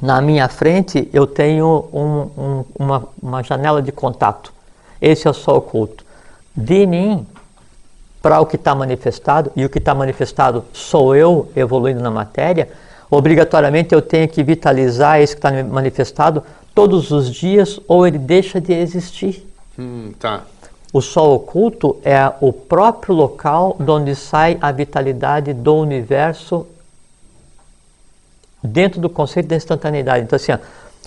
[0.00, 4.52] Na minha frente eu tenho um, um, uma, uma janela de contato.
[5.00, 6.04] Esse é o sol oculto.
[6.54, 7.26] De mim
[8.26, 12.68] para o que está manifestado, e o que está manifestado sou eu evoluindo na matéria,
[13.08, 16.42] obrigatoriamente eu tenho que vitalizar esse que está manifestado
[16.74, 19.46] todos os dias ou ele deixa de existir.
[19.78, 20.42] Hum, tá.
[20.92, 26.66] O sol oculto é o próprio local de onde sai a vitalidade do universo
[28.62, 30.24] dentro do conceito da instantaneidade.
[30.24, 30.58] Então, assim, ó,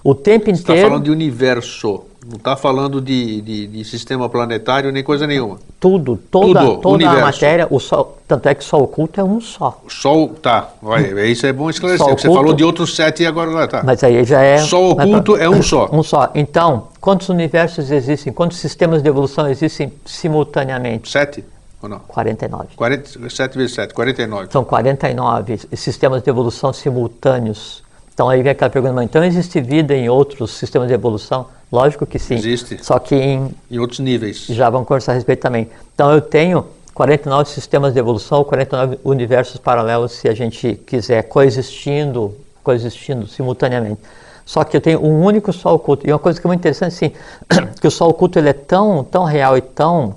[0.03, 0.79] o tempo Você tá inteiro.
[0.79, 2.08] Está falando de universo.
[2.29, 5.57] Não está falando de, de, de, sistema planetário nem coisa nenhuma.
[5.79, 9.23] Tudo, toda, Tudo, toda a matéria, o sol, tanto é que o Sol oculto é
[9.23, 9.81] um só.
[9.83, 12.05] O Sol, tá, vai, isso é bom esclarecer.
[12.05, 13.81] Sol você oculto, falou de outros sete e agora tá.
[13.83, 14.59] Mas aí já é.
[14.59, 15.89] Sol oculto é um só.
[15.91, 16.29] Um só.
[16.35, 18.31] Então, quantos universos existem?
[18.31, 21.09] Quantos sistemas de evolução existem simultaneamente?
[21.09, 21.43] Sete?
[21.81, 21.99] Ou não?
[21.99, 22.67] 49.
[22.75, 24.51] 40, 7 vezes 7, 49.
[24.51, 27.81] São 49 sistemas de evolução simultâneos.
[28.13, 31.47] Então aí vem aquela pergunta, então existe vida em outros sistemas de evolução?
[31.71, 32.35] Lógico que sim.
[32.35, 32.83] Existe.
[32.83, 34.45] Só que em, em outros níveis.
[34.47, 35.69] Já vamos conversar a respeito também.
[35.93, 42.35] Então eu tenho 49 sistemas de evolução, 49 universos paralelos, se a gente quiser, coexistindo,
[42.63, 44.01] coexistindo simultaneamente.
[44.45, 46.07] Só que eu tenho um único sol oculto.
[46.07, 47.11] E uma coisa que é muito interessante, assim,
[47.79, 50.15] que o sol oculto ele é tão, tão real e tão,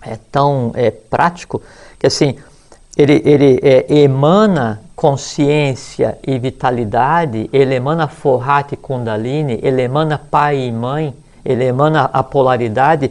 [0.00, 1.60] é, tão é, prático,
[1.98, 2.36] que assim,
[2.96, 10.58] ele, ele é, emana consciência e vitalidade, ele emana Forrat e Kundalini, ele emana pai
[10.58, 13.10] e mãe, ele emana a polaridade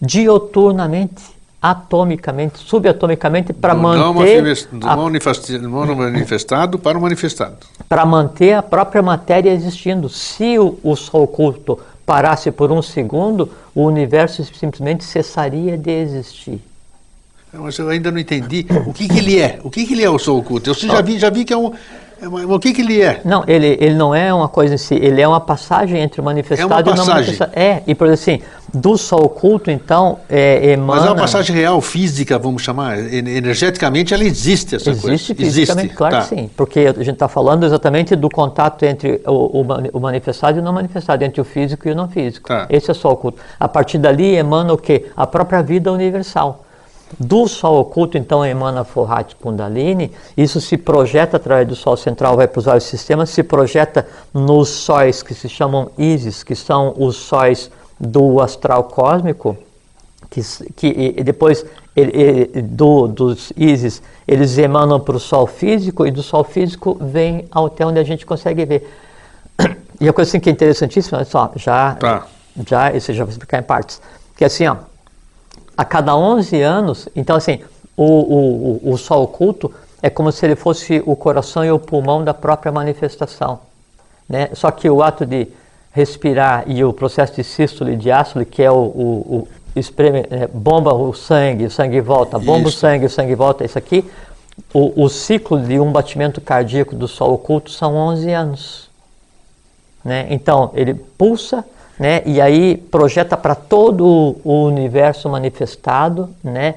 [0.00, 1.22] dioturnamente,
[1.60, 4.66] atomicamente, subatomicamente, para manter.
[4.72, 7.58] Do a, não manifestado para o manifestado.
[7.86, 10.08] Para manter a própria matéria existindo.
[10.08, 16.71] Se o, o Sol oculto parasse por um segundo, o universo simplesmente cessaria de existir.
[17.52, 19.58] Mas eu ainda não entendi o que, que ele é.
[19.62, 20.70] O que, que ele é o sol oculto?
[20.70, 21.72] Eu já vi, já vi que é um.
[22.22, 23.20] É o que, que ele é?
[23.24, 26.24] Não, ele, ele não é uma coisa em si, ele é uma passagem entre o
[26.24, 27.52] manifestado é e o não manifestado.
[27.52, 28.40] É, e por assim,
[28.72, 31.00] do sol oculto, então, é, emana...
[31.00, 35.50] Mas é uma passagem real, física, vamos chamar, energeticamente ela existe, essa existe coisa.
[35.50, 36.22] Fisicamente, existe, claro tá.
[36.22, 40.58] que sim, porque a gente está falando exatamente do contato entre o, o, o, manifestado
[40.58, 42.46] e o não manifestado, entre o físico e o não físico.
[42.46, 42.66] Tá.
[42.70, 43.42] Esse é o sol oculto.
[43.58, 45.06] A partir dali emana o quê?
[45.16, 46.61] A própria vida universal.
[47.18, 52.48] Do Sol oculto, então, emana Forrat Kundalini, isso se projeta através do Sol central, vai
[52.48, 57.16] para os vários sistemas, se projeta nos sóis que se chamam Isis, que são os
[57.16, 57.70] sóis
[58.00, 59.56] do astral cósmico,
[60.30, 60.42] que,
[60.74, 66.22] que depois ele, ele, do, dos Isis eles emanam para o Sol físico e do
[66.22, 68.88] Sol físico vem até onde a gente consegue ver.
[70.00, 72.26] E a coisa assim que é interessantíssima, olha só, já, tá.
[72.66, 74.02] já, isso já vou explicar em partes,
[74.36, 74.78] que é assim, ó,
[75.76, 77.60] a cada 11 anos, então assim,
[77.96, 82.24] o, o, o sol oculto é como se ele fosse o coração e o pulmão
[82.24, 83.60] da própria manifestação.
[84.28, 84.50] Né?
[84.52, 85.48] Só que o ato de
[85.92, 90.48] respirar e o processo de sístole e diástole, que é o, o, o espreme, é,
[90.48, 92.78] bomba o sangue, o sangue volta, bomba isso.
[92.78, 94.10] o sangue, o sangue volta, isso aqui,
[94.72, 98.90] o, o ciclo de um batimento cardíaco do sol oculto são 11 anos.
[100.04, 100.26] Né?
[100.30, 101.64] Então, ele pulsa,
[101.98, 102.22] né?
[102.24, 106.76] E aí projeta para todo o universo manifestado, né?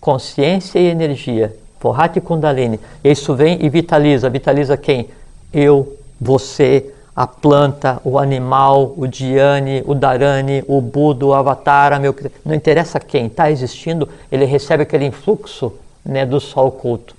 [0.00, 2.80] Consciência e energia, Forrati Kundalini.
[3.02, 4.28] Isso vem e vitaliza.
[4.30, 5.08] Vitaliza quem?
[5.52, 12.14] Eu, você, a planta, o animal, o Dhyani, o Dharani, o Buda, o Avatar, meu...
[12.44, 15.72] não interessa quem está existindo, ele recebe aquele influxo
[16.04, 17.16] né, do Sol oculto.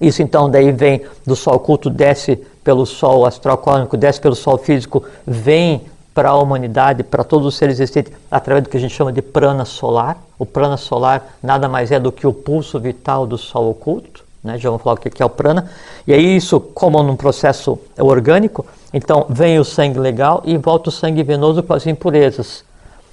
[0.00, 4.56] Isso então daí vem do Sol oculto, desce pelo Sol astral cósmico, desce pelo Sol
[4.56, 5.82] físico, vem
[6.18, 9.22] para a humanidade, para todos os seres existentes, através do que a gente chama de
[9.22, 10.18] prana solar.
[10.36, 14.24] O prana solar nada mais é do que o pulso vital do Sol oculto.
[14.42, 14.58] né?
[14.58, 15.70] já vamos falar o que é o prana.
[16.08, 20.92] E aí isso, como num processo orgânico, então vem o sangue legal e volta o
[20.92, 22.64] sangue venoso com as impurezas.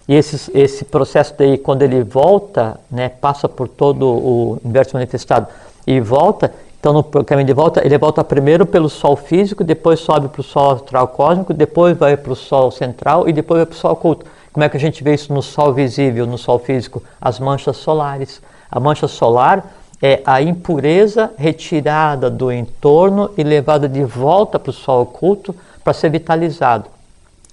[0.08, 5.46] E esse, esse processo daí, quando ele volta, né, passa por todo o universo manifestado
[5.86, 6.52] e volta,
[6.86, 10.43] então no caminho de volta, ele volta primeiro pelo Sol físico, depois sobe para o
[10.43, 13.93] Sol astral cósmico, depois vai para o Sol central e depois vai para o Sol
[13.93, 14.28] oculto.
[14.54, 17.02] Como é que a gente vê isso no Sol visível, no Sol físico?
[17.19, 18.39] As manchas solares.
[18.69, 19.65] A mancha solar
[20.00, 25.91] é a impureza retirada do entorno e levada de volta para o Sol oculto para
[25.91, 26.86] ser vitalizado.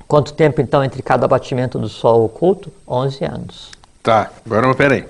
[0.07, 2.71] Quanto tempo então entre cada batimento do Sol oculto?
[2.87, 3.71] 11 anos.
[4.03, 5.07] Tá, agora peraí.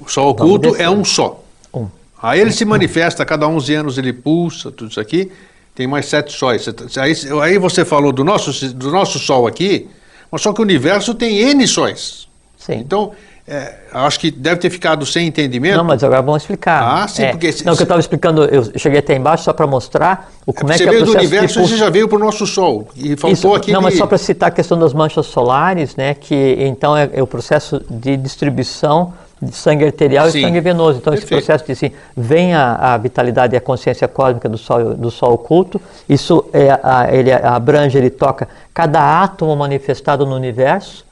[0.00, 1.38] O Sol oculto é um só.
[1.74, 1.97] Um.
[2.20, 5.30] Aí ele se manifesta, a cada 11 anos ele pulsa, tudo isso aqui.
[5.74, 6.68] Tem mais sete sóis.
[6.98, 9.88] Aí, aí você falou do nosso, do nosso Sol aqui,
[10.30, 12.26] mas só que o universo tem N sóis.
[12.56, 12.74] Sim.
[12.74, 13.12] Então,
[13.46, 15.76] é, acho que deve ter ficado sem entendimento.
[15.76, 16.82] Não, mas agora vamos explicar.
[16.82, 17.54] Ah, sim, é, porque...
[17.64, 20.76] Não, que eu estava explicando, eu cheguei até embaixo só para mostrar o como é,
[20.76, 22.46] você que é o veio do processo universo e você já veio para o nosso
[22.46, 22.88] Sol.
[22.94, 23.72] E faltou aqui...
[23.72, 27.22] Não, mas só para citar a questão das manchas solares, né, que então é, é
[27.22, 30.38] o processo de distribuição de sangue arterial Sim.
[30.38, 30.98] e sangue venoso.
[30.98, 31.44] Então, esse Perfeito.
[31.44, 35.34] processo de assim, vem a, a vitalidade e a consciência cósmica do Sol, do sol
[35.34, 41.04] oculto, isso é, a, ele abrange, ele toca cada átomo manifestado no universo,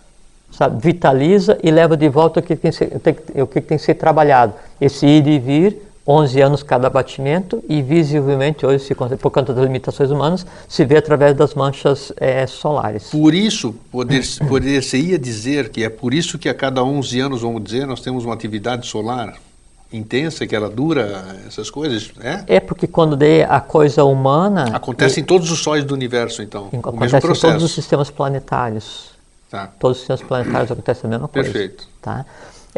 [0.50, 3.94] sabe, vitaliza e leva de volta o que tem, tem o que tem que ser
[3.94, 4.54] trabalhado.
[4.80, 9.64] Esse ir e vir, 11 anos cada batimento, e visivelmente hoje, se, por conta das
[9.64, 13.10] limitações humanas, se vê através das manchas eh, solares.
[13.10, 17.62] Por isso, poder, poder-se-ia dizer que é por isso que a cada 11 anos, vamos
[17.64, 19.34] dizer, nós temos uma atividade solar
[19.92, 22.56] intensa, que ela dura, essas coisas, é?
[22.56, 26.68] É porque quando daí a coisa humana Acontece em todos os sóis do universo, então,
[26.72, 29.10] e, o acontece em todos os sistemas planetários.
[29.50, 29.70] Tá.
[29.78, 31.50] Todos os sistemas planetários acontece a mesma coisa.
[31.50, 31.88] Perfeito.
[32.02, 32.26] Tá?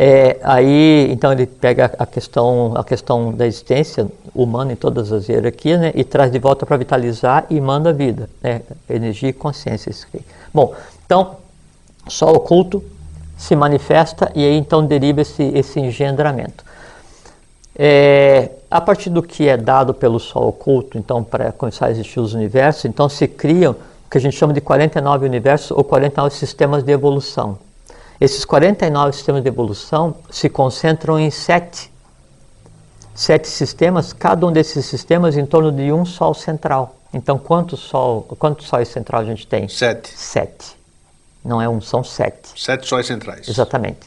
[0.01, 5.29] É, aí, então ele pega a questão, a questão da existência humana em todas as
[5.29, 9.93] hierarquias, né, e traz de volta para vitalizar e manda vida, né, energia e consciência.
[10.55, 10.73] Bom,
[11.05, 11.35] então,
[12.07, 12.81] Sol oculto
[13.37, 16.65] se manifesta e aí então deriva esse, esse engendramento.
[17.75, 22.21] É, a partir do que é dado pelo Sol oculto, então, para começar a existir
[22.21, 26.33] os universos, então se criam o que a gente chama de 49 universos ou 49
[26.37, 27.59] sistemas de evolução.
[28.21, 31.91] Esses 49 sistemas de evolução se concentram em sete,
[33.15, 36.97] sete sistemas, cada um desses sistemas em torno de um Sol central.
[37.13, 39.69] Então, quantos sol, quantos sóis central a gente tem?
[39.69, 40.11] Sete.
[40.15, 40.77] Sete.
[41.45, 42.51] Não é um, são sete.
[42.55, 43.49] Sete sóis centrais.
[43.49, 44.01] Exatamente.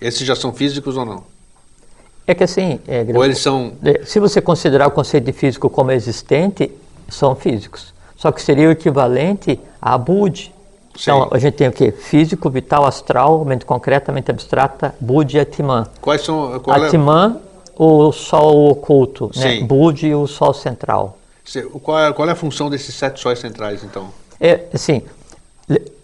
[0.00, 1.22] Esses já são físicos ou não?
[2.26, 3.72] É que assim, é, Ou eles são...
[3.84, 6.70] É, Se você considerar o conceito de físico como existente,
[7.08, 7.94] são físicos.
[8.16, 10.52] Só que seria o equivalente a Bud.
[11.00, 11.92] Então, a gente tem o quê?
[11.92, 15.86] Físico, vital, astral, mente concreta, mente abstrata, Bud e Atman.
[16.00, 16.58] Quais são...
[16.60, 17.40] Qual é, Atman,
[17.76, 19.58] o Sol oculto, né?
[19.58, 19.66] Sim.
[19.66, 21.16] Bud e o Sol central.
[21.82, 24.08] qual, é, qual é a função desses sete sóis centrais, então?
[24.40, 25.02] É, assim,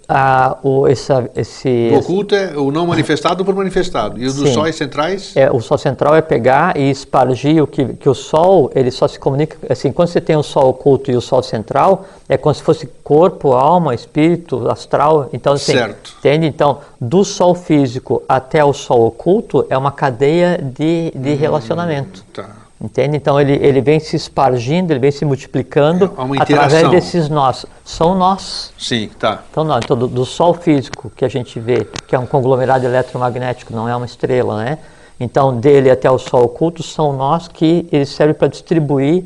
[0.09, 4.19] le- a, o, essa, esse, oculto é o não manifestado por manifestado.
[4.19, 5.37] E os dos sóis centrais...
[5.37, 9.09] É, o sol central é pegar e espargir o que, que o sol, ele só
[9.09, 12.55] se comunica, assim, quando você tem o sol oculto e o sol central, é como
[12.55, 16.15] se fosse corpo, alma, espírito, astral, então assim, Certo.
[16.19, 16.47] entende?
[16.47, 22.25] Então, do sol físico até o sol oculto é uma cadeia de, de relacionamento.
[22.33, 22.49] Tá.
[22.85, 23.17] Entende?
[23.17, 27.65] Então ele, ele vem se espargindo, ele vem se multiplicando É através desses nós.
[27.83, 28.75] São nós.
[28.79, 29.43] Sim, tá.
[29.51, 32.85] Então, não, então do, do Sol físico que a gente vê, que é um conglomerado
[32.85, 34.79] eletromagnético, não é uma estrela, né?
[35.19, 39.25] Então, dele até o Sol oculto são nós que ele serve para distribuir.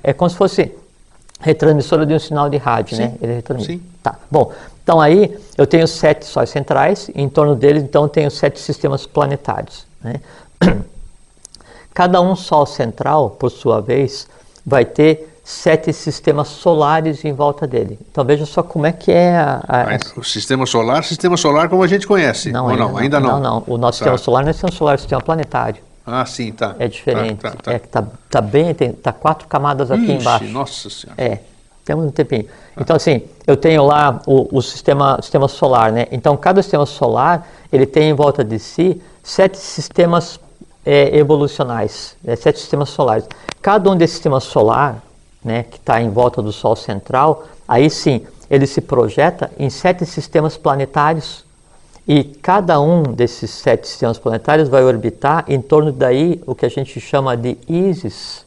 [0.00, 0.72] É como se fosse
[1.40, 3.14] retransmissora de um sinal de rádio, né?
[3.20, 3.82] Ele retransmite.
[3.82, 3.90] Sim.
[4.04, 4.14] Tá.
[4.30, 4.52] Bom,
[4.84, 8.60] então aí eu tenho sete sóis centrais, e em torno deles, então, eu tenho sete
[8.60, 10.20] sistemas planetários, né?
[11.94, 14.26] Cada um Sol central, por sua vez,
[14.66, 17.98] vai ter sete sistemas solares em volta dele.
[18.10, 21.82] Então veja só como é que é a, a- O sistema solar, sistema solar como
[21.82, 22.50] a gente conhece.
[22.50, 22.96] não, ainda não?
[22.96, 23.30] Ainda não.
[23.32, 23.64] Não, não.
[23.66, 24.04] O nosso Tá.
[24.06, 25.82] sistema solar não é sistema solar, é sistema planetário.
[26.06, 26.74] Ah, sim, tá.
[26.78, 27.38] É diferente.
[27.40, 27.72] Tá, tá, tá.
[27.72, 30.44] É que tá, tá bem, tem tá quatro camadas aqui Ixi, embaixo.
[30.46, 31.22] Nossa senhora.
[31.22, 31.38] É,
[31.84, 32.46] temos um tempinho.
[32.78, 36.06] Então, assim, eu tenho lá o, o sistema, sistema solar, né?
[36.10, 40.38] Então, cada sistema solar, ele tem em volta de si sete sistemas
[40.84, 42.36] é, evolucionais, né?
[42.36, 43.26] sete sistemas solares.
[43.62, 45.02] Cada um desses sistemas solar,
[45.42, 50.04] né, que está em volta do Sol central, aí sim, ele se projeta em sete
[50.06, 51.44] sistemas planetários
[52.06, 56.68] e cada um desses sete sistemas planetários vai orbitar em torno daí o que a
[56.68, 58.44] gente chama de Isis,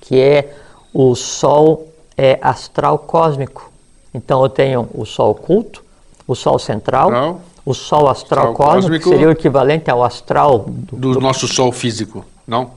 [0.00, 0.52] que é
[0.92, 3.70] o Sol é, astral cósmico.
[4.12, 5.84] Então eu tenho o Sol oculto,
[6.26, 7.40] o Sol central, Astral.
[7.66, 9.08] O Sol astral Astral cósmico, cósmico.
[9.10, 12.70] seria o equivalente ao astral do, Do nosso sol físico, não?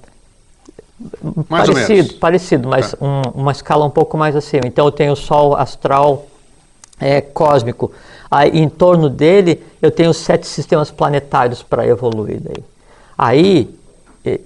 [1.47, 2.11] Mais ou parecido, menos.
[2.13, 2.97] parecido, mas Tá.
[3.05, 4.63] um- uma escala um pouco mais acima.
[4.65, 6.25] Então eu tenho o Sol astral
[6.99, 7.91] é, cósmico.
[8.29, 12.63] Aí em torno dele eu tenho sete sistemas planetários para evoluir daí.
[13.17, 13.73] Aí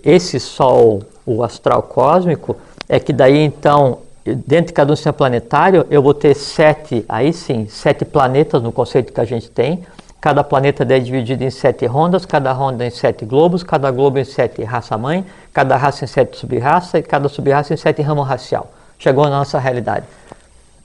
[0.04, 2.56] esse Sol, o astral cósmico,
[2.88, 7.34] é que daí então dentro de cada um sistema planetário eu vou ter sete, aí
[7.34, 9.84] sim, sete planetas no conceito que a gente tem.
[10.24, 14.24] Cada planeta é dividido em sete rondas, cada ronda em sete globos, cada globo em
[14.24, 18.72] sete raça-mãe, cada raça em sete sub-raça e cada sub-raça em sete ramo racial.
[18.98, 20.06] Chegou na nossa realidade.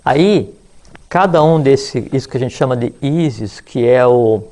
[0.04, 0.52] Aí,
[1.08, 4.42] cada um desse, isso que a gente chama de Isis, que é o,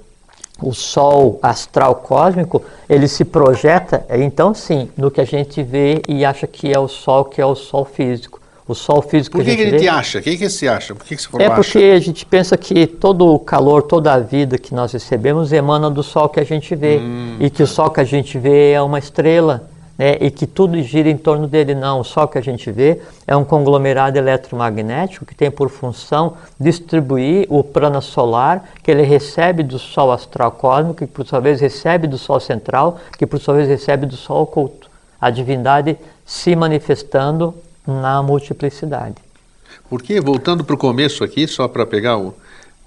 [0.62, 6.00] o Sol astral cósmico, ele se projeta, é, então sim, no que a gente vê
[6.06, 8.40] e acha que é o Sol, que é o Sol físico.
[8.68, 10.18] O Sol físico Por que, que que a gente ele te vê, acha?
[10.18, 10.94] O que, que você acha?
[10.94, 11.94] Por que, que falou é porque acha?
[11.94, 16.02] a gente pensa que todo o calor, toda a vida que nós recebemos emana do
[16.02, 16.98] Sol que a gente vê.
[16.98, 19.68] Hum, e que o Sol que a gente vê é uma estrela.
[19.96, 20.18] Né?
[20.20, 21.76] E que tudo gira em torno dele.
[21.76, 26.34] Não, o Sol que a gente vê é um conglomerado eletromagnético que tem por função
[26.58, 31.60] distribuir o prana solar que ele recebe do Sol astral cósmico, que por sua vez
[31.60, 34.90] recebe do Sol central, que por sua vez recebe do Sol oculto.
[35.20, 37.54] A divindade se manifestando
[37.86, 39.16] na multiplicidade.
[39.88, 42.34] Por que, voltando para o começo aqui, só para pegar o.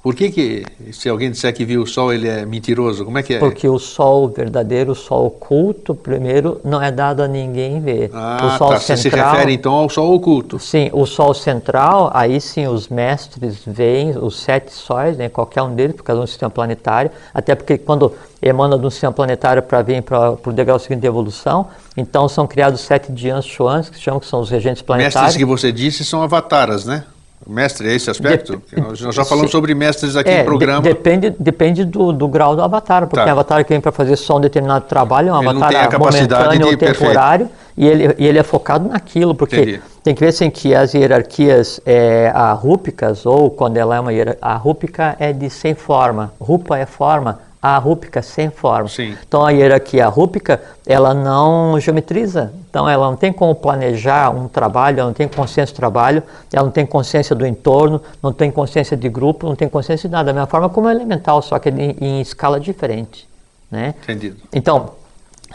[0.02, 3.04] Por que, que, se alguém disser que viu o sol, ele é mentiroso?
[3.04, 3.39] Como é que é?
[3.39, 8.10] Porque o sol verdadeiro, o sol oculto, primeiro, não é dado a ninguém ver.
[8.14, 8.80] Ah, o sol tá.
[8.80, 10.58] Você se refere então ao sol oculto.
[10.58, 15.76] Sim, o sol central, aí sim os mestres veem os sete sóis, né, qualquer um
[15.76, 19.82] deles, por causa do sistema planetário, até porque quando emana de um sistema planetário para
[19.82, 24.22] vir para o degrau seguinte de evolução, então são criados sete Dians Chuans, que chamam
[24.22, 25.36] que são os regentes Mestres planetários.
[25.36, 27.04] que você disse são avataras, né?
[27.48, 28.62] Mestre, é esse aspecto?
[28.78, 30.82] Nós já falamos sobre mestres aqui É, no programa.
[30.82, 33.30] de- depende depende do, do grau do avatar, porque Tá.
[33.30, 35.78] o avatar que vem para fazer só um determinado trabalho é um Ele avatar tem
[35.80, 39.82] a capacidade momentâneo de- ou temporário e ele, e ele é focado naquilo, porque Entendi.
[40.04, 44.40] tem que ver assim que as hierarquias é, arrúpicas, ou quando ela é uma hierarquia,
[44.42, 48.88] a rúpica é de sem forma, rupa é forma, a rúpica sem forma.
[48.88, 49.18] Sim.
[49.28, 54.99] Então a hierarquia rúpica, ela não geometriza, então ela não tem como planejar um trabalho,
[54.99, 58.95] ela não tem consciência do trabalho, ela não tem consciência do entorno, não tem consciência
[58.95, 61.70] de grupo, não tem consciência de nada, da mesma forma como é elemental, só que
[61.70, 63.28] em, em escala diferente,
[63.70, 63.93] né?
[64.03, 64.38] Entendido.
[64.53, 64.91] Então,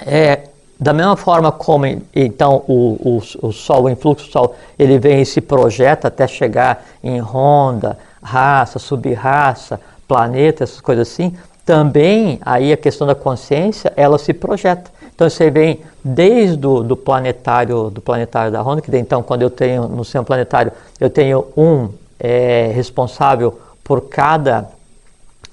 [0.05, 0.49] é,
[0.79, 5.23] da mesma forma como então o, o, o Sol, o influxo do Sol, ele vem
[5.23, 11.35] e se projeta até chegar em ronda, raça, subraça, planeta, essas coisas assim,
[11.65, 14.91] também aí a questão da consciência, ela se projeta.
[15.15, 19.51] Então você vem desde o do planetário, do planetário da ronda, que então quando eu
[19.51, 21.89] tenho no sistema planetário, eu tenho um
[22.19, 24.69] é, responsável por cada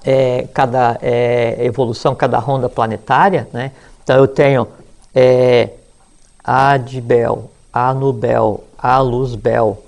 [0.04, 3.70] é, cada é, evolução, cada ronda planetária, né?
[4.02, 4.66] Então eu tenho
[5.14, 5.70] é,
[6.42, 9.80] Adbel, Anubel, Alusbel,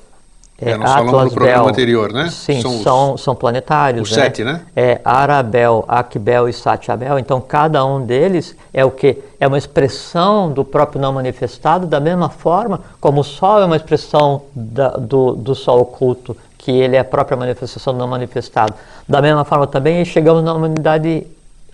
[0.61, 2.28] É, nós falamos no programa anterior, né?
[2.30, 4.09] Sim, São os- são, planetários.
[4.09, 4.61] os sete, né?
[4.74, 7.18] É Arabel, Akbel e Satyabel.
[7.18, 9.18] Então cada um deles é o que?
[9.40, 13.76] É uma expressão do próprio não manifestado, da mesma forma como o Sol é uma
[13.76, 18.72] expressão da- do, do Sol oculto, que ele é a própria manifestação do não manifestado.
[19.09, 21.26] Da mesma forma também chegamos na humanidade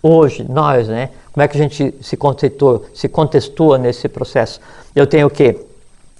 [0.02, 1.10] hoje, nós, né?
[1.32, 4.58] Como é que a gente se contextua, se contextua nesse processo?
[4.96, 5.60] Eu tenho o quê?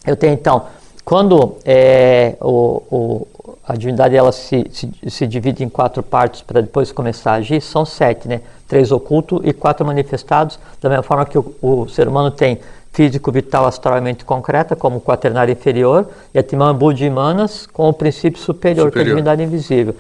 [0.07, 0.67] Eu tenho então,
[1.11, 3.27] quando é, o, o-
[3.67, 7.61] a divindade ela se, se, se divide em quatro partes para depois começar a agir,
[7.61, 8.41] são sete, né?
[8.69, 12.61] Três ocultos e quatro manifestados, da mesma forma que o, o ser humano tem
[12.93, 17.11] físico, vital, astral e mente concreta, como o quaternário inferior, e a Timã Budi e
[17.11, 19.17] Manas com o princípio superior, que é a Superior.
[19.17, 19.97] divindade invisível.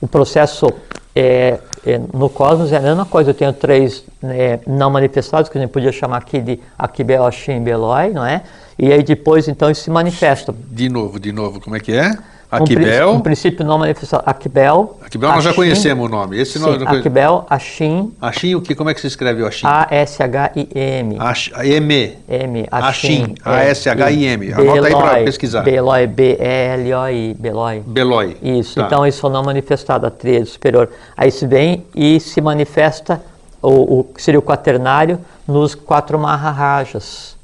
[0.00, 0.68] O processo
[1.14, 3.30] é, é, no cosmos é a mesma coisa.
[3.30, 7.56] Eu tenho três né, não manifestados, que a gente podia chamar aqui de Akibel, Ashim
[7.56, 8.42] e Beloi, não é?
[8.78, 10.54] E aí depois, então, isso se manifesta.
[10.70, 12.10] De novo, de novo, como é que é?
[12.52, 13.10] Um, Aquibel.
[13.12, 14.24] um princípio não manifestado.
[14.26, 14.98] Akibel.
[15.02, 16.38] Aquibel nós já conhecemos o nome.
[16.38, 16.82] Esse Sim, nós.
[16.82, 18.74] Akibel, Ashim, Achim, o que?
[18.74, 19.66] Como é que se escreve o Achim?
[19.66, 21.16] A-S-H-I-M.
[21.18, 22.18] Ash- M.
[22.28, 24.46] M, Ashim, é, A-S-H-I-M.
[24.48, 25.62] e Anota aí Beloi, pesquisar.
[25.62, 27.80] Beloi, B-E-L-O-I, Beloi.
[27.86, 28.36] Beloi.
[28.42, 28.86] Isso, Tá.
[28.86, 30.90] então isso não manifestado, a tríade superior.
[31.16, 33.22] Aí se vem e se manifesta
[33.62, 35.18] o, o seria o quaternário
[35.48, 37.34] nos quatro Maharajas,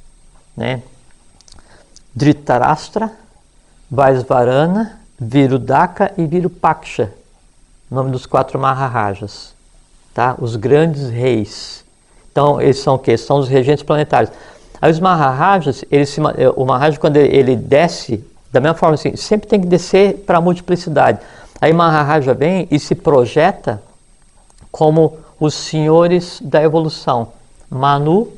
[0.55, 0.83] né?
[2.19, 3.13] Dhritarashtra,
[3.89, 7.13] Vaisvarana, Virudaka e Virupaksha,
[7.89, 9.55] nome dos quatro Maharajas,
[10.13, 10.35] tá?
[10.41, 11.85] Os grandes reis.
[12.33, 13.17] Então, eles são o quê?
[13.17, 14.33] São os regentes planetários.
[14.83, 18.97] Aí os Maharajas, eles se eh, o Maharaja quando ele, ele desce, da mesma forma
[18.97, 21.21] assim, sempre tem que descer para a multiplicidade.
[21.61, 23.81] Aí Maharaja vem e se projeta
[24.73, 27.29] como os senhores da evolução.
[27.71, 28.33] Manu,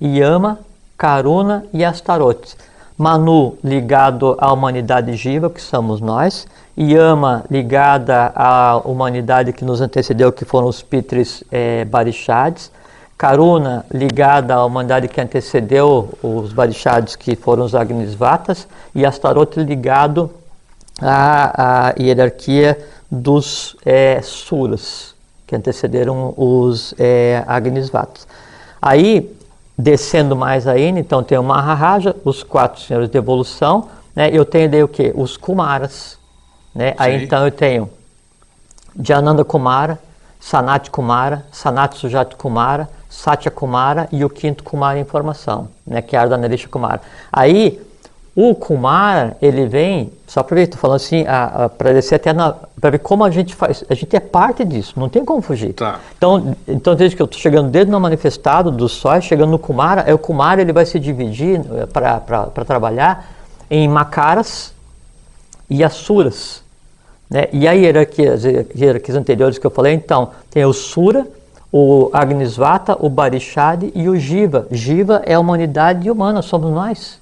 [0.00, 0.60] Yama,
[0.96, 2.56] Karuna e Astaroth.
[2.98, 10.32] Manu ligado à humanidade Jiva, que somos nós, Yama ligada à humanidade que nos antecedeu,
[10.32, 12.72] que foram os Pitris é, Barishades,
[13.16, 20.28] Karuna ligada à humanidade que antecedeu os Barishades, que foram os Agnisvatas, e Astaroth ligado
[21.00, 22.76] à, à hierarquia
[23.08, 25.14] dos é, Suras,
[25.46, 28.26] que antecederam os é, Agnisvatas.
[28.82, 29.37] Aí,
[29.78, 34.28] descendo mais ainda, então tem o Maharaja, os quatro senhores de evolução, né?
[34.32, 35.12] eu tenho daí o que?
[35.14, 36.18] Os Kumaras,
[36.74, 36.94] né?
[36.98, 37.88] Aí então eu tenho
[39.00, 39.98] Jananda Kumara,
[40.40, 46.16] Sanat Kumara, Sanat Sujat Kumara, Satya Kumara e o quinto Kumara em formação, né, que
[46.16, 47.00] é Ardhanarisha Kumara.
[47.32, 47.80] Aí
[48.40, 51.24] o Kumara, ele vem, só para ver, estou falando assim,
[51.76, 55.08] para descer até para ver como a gente faz, a gente é parte disso, não
[55.08, 55.72] tem como fugir.
[55.72, 55.98] Tá.
[56.16, 60.02] Então, então desde que eu estou chegando desde no manifestado do sóis, chegando no Kumara,
[60.02, 63.28] é o Kumara ele vai se dividir eh, para trabalhar
[63.68, 64.72] em Makaras
[65.68, 66.62] e Asuras.
[67.28, 67.48] Né?
[67.52, 71.26] E a hierarquia, as hierarquias anteriores que eu falei, então, tem o Sura,
[71.72, 74.68] o Agnisvata, o Barishad e o Jiva.
[74.70, 77.18] Jiva é a humanidade humana, somos nós.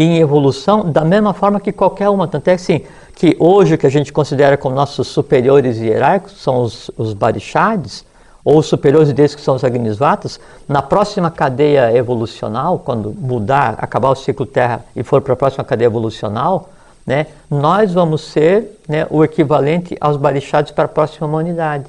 [0.00, 2.28] Em evolução, da mesma forma que qualquer uma.
[2.28, 2.82] Tanto é assim,
[3.16, 8.04] que hoje que a gente considera como nossos superiores hierárquicos são os, os Barishads,
[8.44, 10.38] ou superiores deles que são os Agnisvatas,
[10.68, 15.64] na próxima cadeia evolucional, quando mudar, acabar o ciclo Terra e for para a próxima
[15.64, 16.70] cadeia evolucional,
[17.04, 21.86] né, nós vamos ser né, o equivalente aos balichados para a próxima humanidade.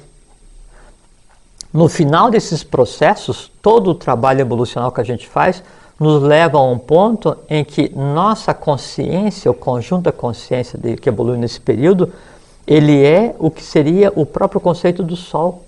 [1.72, 5.62] No final desses processos, todo o trabalho evolucional que a gente faz
[6.00, 11.10] nos leva a um ponto em que nossa consciência, o conjunto da consciência de, que
[11.10, 12.10] evolui nesse período,
[12.66, 15.62] ele é o que seria o próprio conceito do Sol.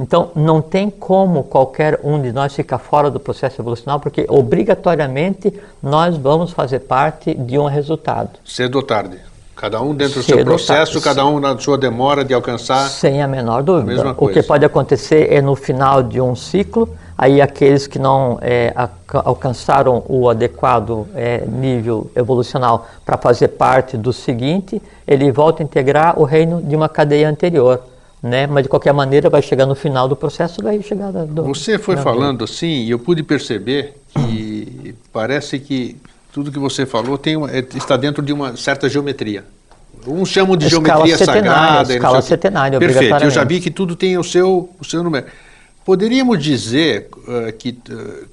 [0.00, 5.52] Então, não tem como qualquer um de nós ficar fora do processo evolucional, porque obrigatoriamente
[5.82, 8.30] nós vamos fazer parte de um resultado.
[8.44, 9.18] Cedo ou tarde.
[9.56, 12.88] Cada um dentro do seu processo, cada um na sua demora de alcançar.
[12.88, 14.10] Sem a menor dúvida.
[14.10, 18.38] A o que pode acontecer é no final de um ciclo, aí aqueles que não
[18.42, 18.74] é,
[19.24, 26.18] alcançaram o adequado é, nível evolucional para fazer parte do seguinte, ele volta a integrar
[26.18, 27.80] o reino de uma cadeia anterior
[28.24, 28.46] né?
[28.46, 31.98] Mas de qualquer maneira vai chegar no final do processo, vai chegar do, Você foi
[31.98, 35.98] falando assim, e eu pude perceber que parece que
[36.34, 39.44] tudo que você falou tem uma, é, está dentro de uma certa geometria.
[40.04, 41.94] Uns chamam de escala geometria sagrada.
[41.94, 45.26] Escala setenária, Perfeito, eu já vi que tudo tem o seu, o seu número.
[45.84, 47.78] Poderíamos dizer uh, que,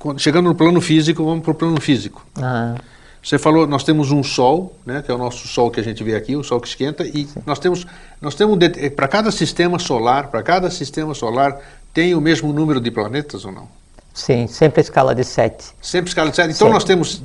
[0.03, 2.25] uh, chegando no plano físico, vamos para o plano físico.
[2.41, 2.73] Ah.
[3.21, 6.03] Você falou, nós temos um sol, né, que é o nosso sol que a gente
[6.03, 7.43] vê aqui, o sol que esquenta, e Sim.
[7.45, 7.85] nós temos,
[8.19, 11.59] nós temos eh, para cada sistema solar, para cada sistema solar
[11.93, 13.80] tem o mesmo número de planetas ou não?
[14.13, 15.67] Sim, sempre a escala de sete.
[15.81, 16.53] Sempre escala de sete.
[16.53, 17.21] Então nós temos,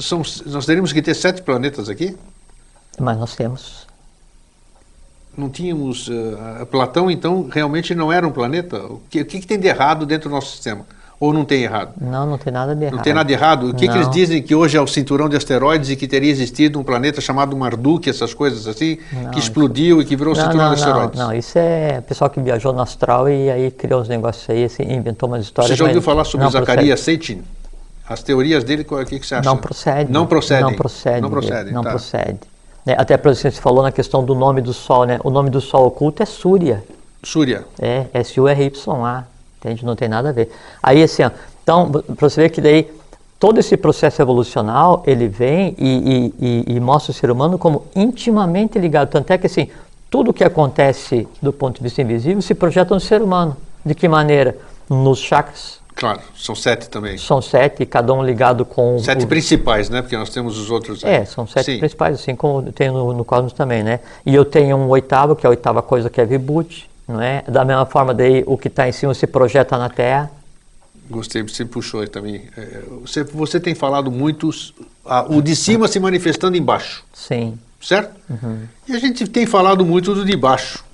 [0.00, 2.16] são, nós teríamos que ter sete planetas aqui?
[2.98, 3.86] Mas nós temos.
[5.36, 6.08] Não tínhamos.
[6.08, 8.84] Uh, Platão, então, realmente não era um planeta?
[8.84, 10.86] O que, o que, que tem de errado dentro do nosso sistema?
[11.20, 11.94] Ou não tem errado?
[12.00, 12.96] Não, não tem nada de errado.
[12.96, 13.70] Não tem nada de errado?
[13.70, 16.30] O que, que, eles dizem que hoje é o cinturão de asteroides e que teria
[16.30, 20.06] existido um planeta chamado Marduk, essas coisas assim, não, que explodiu isso...
[20.06, 21.18] e que virou não, cinturão não, de asteroides?
[21.18, 24.48] Não, não, isso é o pessoal que viajou no astral e aí criou os negócios
[24.48, 25.70] aí, assim, inventou umas histórias.
[25.70, 27.42] Você já ouviu falar sobre Zacarias Seitin?
[28.08, 29.48] As teorias dele, o que, que você acha?
[29.48, 30.12] Não procede.
[30.12, 30.62] Não procede.
[30.62, 31.20] Não procede.
[31.20, 31.72] Não procede.
[31.72, 31.90] Não tá.
[31.90, 32.38] procede.
[32.86, 35.18] É, até por exemplo, você falou na questão do nome do Sol, né?
[35.24, 36.82] O nome do Sol oculto é Súria.
[37.22, 37.66] Súria.
[37.78, 39.24] É, S-U-R-Y-A.
[39.58, 39.84] Entende?
[39.84, 40.50] Não tem nada a ver.
[40.82, 41.30] Aí, assim, ó,
[41.62, 42.90] então, para você ver que daí
[43.38, 47.84] todo esse processo evolucional ele vem e, e, e, e, mostra o ser humano como
[47.94, 49.10] intimamente ligado.
[49.10, 49.68] Tanto é que assim,
[50.10, 53.56] tudo que acontece do ponto de vista invisível se projeta no ser humano.
[53.84, 54.56] De que maneira?
[54.88, 55.78] Nos chakras.
[55.94, 57.18] Claro, são sete também.
[57.18, 58.98] São sete, cada um ligado com.
[59.00, 59.28] Sete o...
[59.28, 60.00] principais, né?
[60.00, 61.02] Porque nós temos os outros.
[61.02, 61.78] É, são sete Sim.
[61.78, 63.98] principais, assim como tem no, no Cosmos também, né?
[64.24, 67.42] E eu tenho um oitavo, que é a oitava coisa que é Vibhuti, não é?
[67.48, 70.30] Da mesma forma, daí o que está em cima se projeta na Terra.
[71.08, 72.42] Gostei, você puxou também.
[72.54, 74.50] É, você, você tem falado muito
[75.30, 77.02] o de cima se manifestando embaixo.
[77.14, 77.58] Sim.
[77.80, 78.14] Certo?
[78.28, 78.60] Uhum.
[78.86, 80.84] E a gente tem falado muito do de baixo.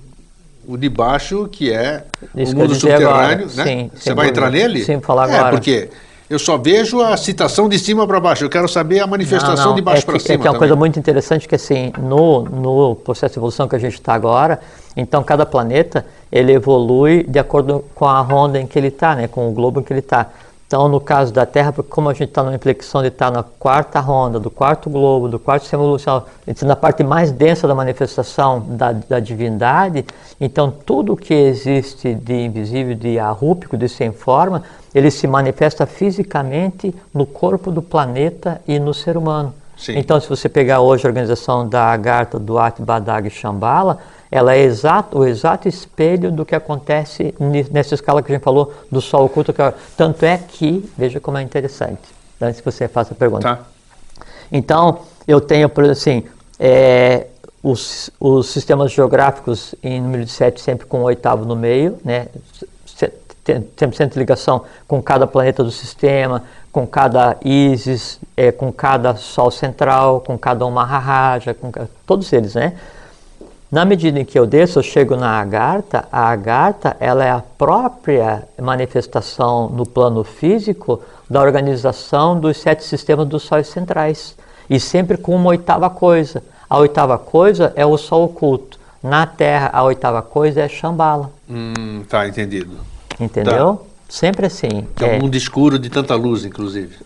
[0.66, 2.04] O de baixo, que é
[2.36, 3.48] Isso o mundo subterrâneo.
[3.54, 3.64] Né?
[3.64, 4.84] Sim, você vai entrar nele?
[4.84, 5.48] Sim, falar agora.
[5.48, 5.90] É, porque
[6.34, 8.44] eu só vejo a citação de cima para baixo.
[8.44, 9.74] Eu quero saber a manifestação não, não.
[9.76, 10.34] de baixo é para cima.
[10.34, 13.76] É que é uma coisa muito interessante que assim, no, no processo de evolução que
[13.76, 14.60] a gente está agora,
[14.96, 19.28] então cada planeta ele evolui de acordo com a ronda em que ele está, né,
[19.28, 20.28] com o globo em que ele está.
[20.74, 23.30] Então, no caso da Terra, porque como a gente está numa inflexão de estar tá
[23.30, 26.26] na quarta ronda, do quarto globo, do quarto sistema evolucional,
[26.62, 30.04] na parte mais densa da manifestação da, da divindade,
[30.40, 36.92] então tudo que existe de invisível, de arrúpico, de sem forma, ele se manifesta fisicamente
[37.14, 39.54] no corpo do planeta e no ser humano.
[39.76, 39.96] Sim.
[39.96, 43.98] Então, se você pegar hoje a organização da Agartha, Duat, Badag e Shambhala,
[44.34, 47.32] ela é exato, o exato espelho do que acontece
[47.70, 49.52] nessa escala que a gente falou do Sol oculto.
[49.52, 52.02] Que, é, tanto é que, veja como é interessante,
[52.40, 53.42] antes que você faça a pergunta.
[53.42, 53.62] Tá.
[54.50, 56.24] Então, eu tenho, por exemplo, assim,
[56.58, 57.28] é,
[57.62, 62.26] os, os sistemas geográficos em número de sete sempre com o oitavo no meio, né?
[63.46, 69.52] 100% de ligação com cada planeta do sistema, com cada Isis, é, com cada Sol
[69.52, 71.70] central, com cada Maharaja, com
[72.04, 72.72] todos eles, né?
[73.70, 77.42] Na medida em que eu desço, eu chego na Agartha, a Agartha ela é a
[77.58, 84.36] própria manifestação no plano físico da organização dos sete sistemas dos sóis centrais.
[84.70, 86.42] E sempre com uma oitava coisa.
[86.70, 88.78] A oitava coisa é o sol oculto.
[89.02, 91.30] Na Terra, a oitava coisa é Shambhala.
[91.50, 92.78] Hum, tá, entendido.
[93.18, 93.76] Entendeu?
[93.76, 93.84] Tá.
[94.08, 94.86] Sempre assim.
[94.94, 96.96] Que é um mundo escuro de tanta luz, inclusive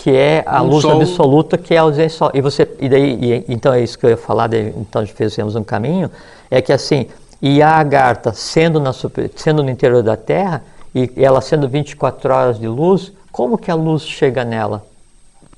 [0.00, 0.98] que é a um luz sol...
[0.98, 2.30] absoluta, que é a ausência sol.
[2.32, 5.54] E você, e daí, e, então é isso que eu ia falar, de, então fizemos
[5.54, 6.10] um caminho,
[6.50, 7.06] é que assim,
[7.40, 8.92] e a agarta sendo, na,
[9.36, 13.74] sendo no interior da Terra, e ela sendo 24 horas de luz, como que a
[13.74, 14.82] luz chega nela?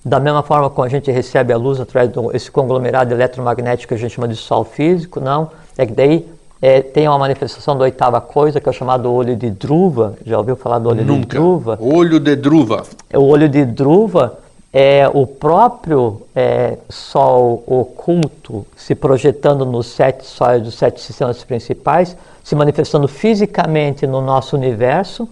[0.05, 3.97] Da mesma forma como a gente recebe a luz através desse conglomerado eletromagnético que a
[3.97, 6.29] gente chama de sol físico, não, é que daí
[6.63, 10.15] é, tem uma manifestação da oitava coisa, que é o chamado olho de Druva.
[10.25, 11.23] Já ouviu falar do olho Nunca.
[11.23, 11.77] de Druva?
[11.81, 12.85] Olho de Druva.
[13.13, 14.39] O olho de Druva
[14.73, 22.17] é o próprio é, Sol oculto se projetando nos sete sóis dos sete sistemas principais,
[22.45, 25.29] se manifestando fisicamente no nosso universo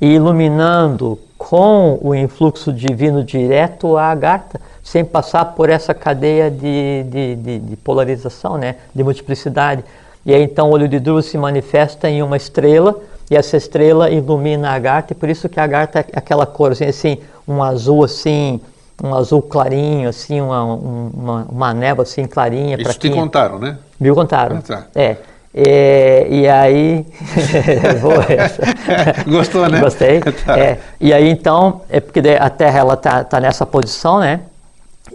[0.00, 7.04] e iluminando com o influxo divino direto a Agartha, sem passar por essa cadeia de,
[7.04, 9.84] de, de, de polarização, né, de multiplicidade.
[10.24, 12.96] E aí então o olho de Druva se manifesta em uma estrela
[13.30, 16.72] e essa estrela ilumina a Agartha e por isso que a Agartha é aquela cor
[16.72, 18.60] assim, assim um azul assim,
[19.02, 22.76] um azul clarinho, assim, uma, uma, uma névoa assim clarinha.
[22.80, 23.78] Isso te contaram, né?
[23.98, 24.56] Me contaram.
[24.56, 24.86] Ah, tá.
[24.94, 25.16] É.
[25.54, 27.04] E, e aí.
[28.00, 28.62] Boa essa.
[29.28, 29.80] Gostou, né?
[29.80, 30.20] Gostei.
[30.44, 30.58] Tá.
[30.58, 34.40] É, e aí então, é porque a Terra ela tá, tá nessa posição, né?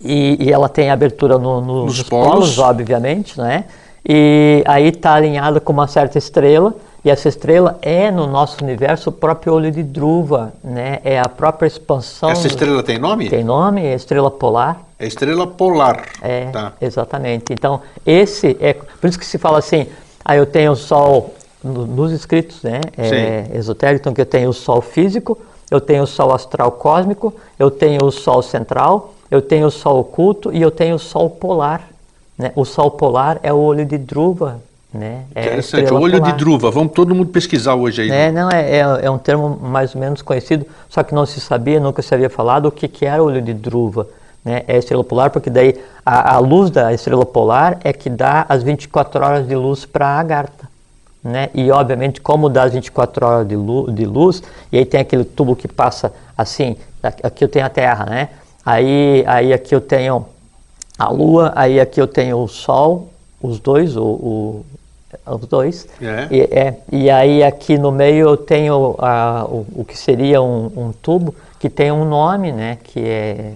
[0.03, 2.29] E, e ela tem abertura no, no, nos, nos polos.
[2.29, 3.65] polos, obviamente, né?
[4.07, 9.09] E aí está alinhado com uma certa estrela, e essa estrela é no nosso universo
[9.09, 10.99] o próprio olho de Druva, né?
[11.03, 12.29] É a própria expansão.
[12.29, 13.29] Essa estrela tem nome?
[13.29, 14.81] Tem nome, é estrela polar.
[14.97, 16.05] É estrela polar.
[16.21, 16.73] É, tá.
[16.81, 17.51] exatamente.
[17.51, 18.73] Então, esse é.
[18.73, 19.87] Por isso que se fala assim,
[20.23, 21.33] aí ah, eu tenho o Sol
[21.63, 22.79] no, nos escritos, né?
[22.97, 25.37] É, esotérico, então que eu tenho o Sol físico,
[25.69, 29.99] eu tenho o Sol astral cósmico, eu tenho o Sol central, eu tenho o Sol
[29.99, 31.89] oculto e eu tenho o Sol polar.
[32.37, 32.51] Né?
[32.55, 34.61] O Sol polar é o olho de Druva.
[34.93, 35.23] Né?
[35.35, 36.31] É Interessante, o olho polar.
[36.31, 36.71] de Druva.
[36.71, 38.11] Vamos todo mundo pesquisar hoje aí.
[38.11, 41.79] É, não, é, é, um termo mais ou menos conhecido, só que não se sabia,
[41.79, 44.07] nunca se havia falado o que, que era o olho de Druva.
[44.45, 44.63] Né?
[44.67, 45.75] É a estrela polar, porque daí
[46.05, 50.07] a, a luz da estrela polar é que dá as 24 horas de luz para
[50.07, 50.67] a Agartha.
[51.23, 51.49] Né?
[51.53, 55.25] E obviamente, como dá as 24 horas de luz, de luz, e aí tem aquele
[55.25, 58.29] tubo que passa assim, aqui eu tenho a Terra, né?
[58.65, 60.25] Aí, aí aqui eu tenho
[60.97, 63.09] a Lua, aí aqui eu tenho o Sol,
[63.41, 64.65] os dois, o, o
[65.25, 65.87] os dois.
[66.01, 66.27] É.
[66.29, 70.65] E, é, e aí aqui no meio eu tenho a, o, o que seria um,
[70.75, 72.77] um, tubo que tem um nome, né?
[72.83, 73.53] Que é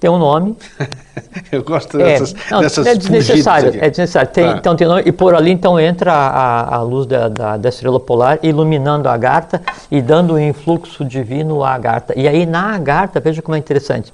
[0.00, 0.56] tem um nome.
[1.50, 4.30] eu gosto dessas, é, não, dessas é desnecessário, é desnecessário.
[4.30, 4.56] Tem, ah.
[4.56, 7.98] Então tem nome, e por ali então entra a, a luz da, da, da, estrela
[7.98, 12.14] polar iluminando a Agartha e dando o influxo divino à Agartha.
[12.16, 14.12] E aí na Agartha, veja como é interessante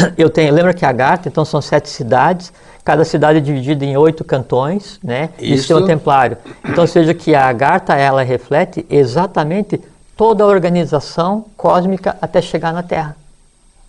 [0.16, 2.52] eu tenho, lembra que a Agartha, então são sete cidades,
[2.84, 5.30] cada cidade é dividida em oito cantões, né?
[5.38, 5.64] Isso.
[5.64, 6.36] E seu templário.
[6.64, 9.80] Então veja que a Agartha, ela reflete exatamente
[10.16, 13.16] toda a organização cósmica até chegar na Terra.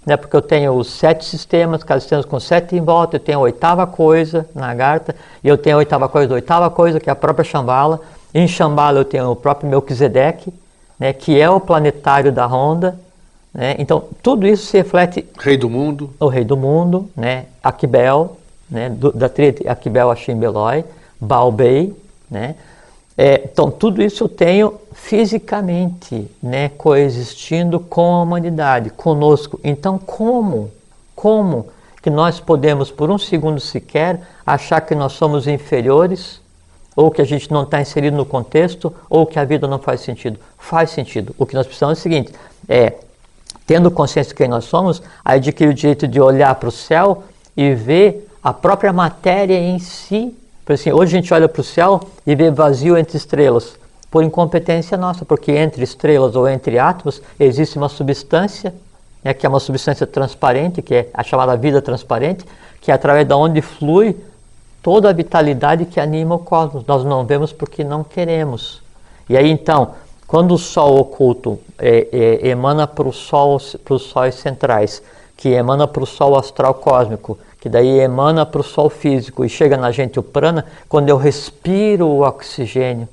[0.06, 0.18] Né?
[0.18, 3.42] Porque eu tenho os sete sistemas, cada sistema com sete em volta, eu tenho a
[3.42, 7.14] oitava coisa na Agartha, e eu tenho a oitava coisa da oitava coisa, que é
[7.14, 8.00] a própria Shambhala.
[8.34, 10.54] Em Shambhala eu tenho o próprio Melquisedeque,
[11.00, 11.14] né?
[11.14, 12.98] que é o planetário da Ronda,
[13.58, 13.76] né?
[13.80, 15.26] Então, tudo isso se reflete...
[15.40, 16.12] Rei do mundo.
[16.20, 17.46] O rei do mundo, né?
[17.64, 18.38] Akibel,
[18.70, 18.88] né?
[18.88, 20.86] Do, da tríade Akibel, Ashim, Beloi,
[21.20, 21.92] Baobei,
[22.30, 22.54] né?
[23.18, 26.70] É, então, tudo isso eu tenho fisicamente, né?
[26.78, 29.60] Coexistindo com a humanidade, conosco.
[29.64, 30.70] Então, como?
[31.16, 31.66] Como
[32.00, 36.40] que nós podemos, por um segundo sequer, achar que nós somos inferiores
[36.96, 40.02] ou que a gente não está inserido no contexto, ou que a vida não faz
[40.02, 40.40] sentido.
[40.58, 41.34] Faz sentido.
[41.38, 42.34] O que nós precisamos é o seguinte:
[42.68, 42.94] é,
[43.68, 47.24] tendo consciência de quem nós somos, adquirir o direito de olhar para o céu
[47.56, 50.34] e ver a própria matéria em si.
[50.66, 53.76] Por assim, hoje a gente olha para o céu e vê vazio entre estrelas,
[54.10, 58.74] por incompetência nossa, porque entre estrelas ou entre átomos existe uma substância,
[59.22, 62.46] né, que é uma substância transparente, que é a chamada vida transparente,
[62.80, 64.16] que é através da onde flui
[64.82, 66.86] toda a vitalidade que anima o cosmos.
[66.88, 68.82] Nós não vemos porque não queremos.
[69.28, 69.92] E aí então,
[70.28, 75.02] quando o Sol oculto é, é, emana para os sóis centrais,
[75.38, 79.50] que emana para o Sol astral cósmico, que daí emana para o Sol físico e
[79.50, 83.08] chega na gente o prana, quando eu respiro o oxigênio,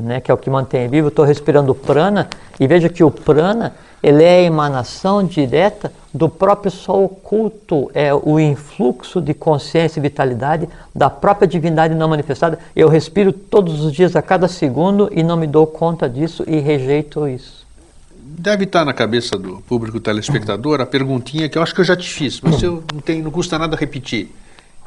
[0.00, 2.28] né, que é o que mantém vivo, estou respirando prana,
[2.58, 8.12] e veja que o prana ele é a emanação direta do próprio sol oculto, é
[8.14, 12.58] o influxo de consciência e vitalidade da própria divindade não manifestada.
[12.74, 16.58] Eu respiro todos os dias, a cada segundo, e não me dou conta disso e
[16.58, 17.66] rejeito isso.
[18.16, 21.96] Deve estar na cabeça do público telespectador a perguntinha que eu acho que eu já
[21.96, 24.30] te fiz, mas eu não, tenho, não custa nada repetir.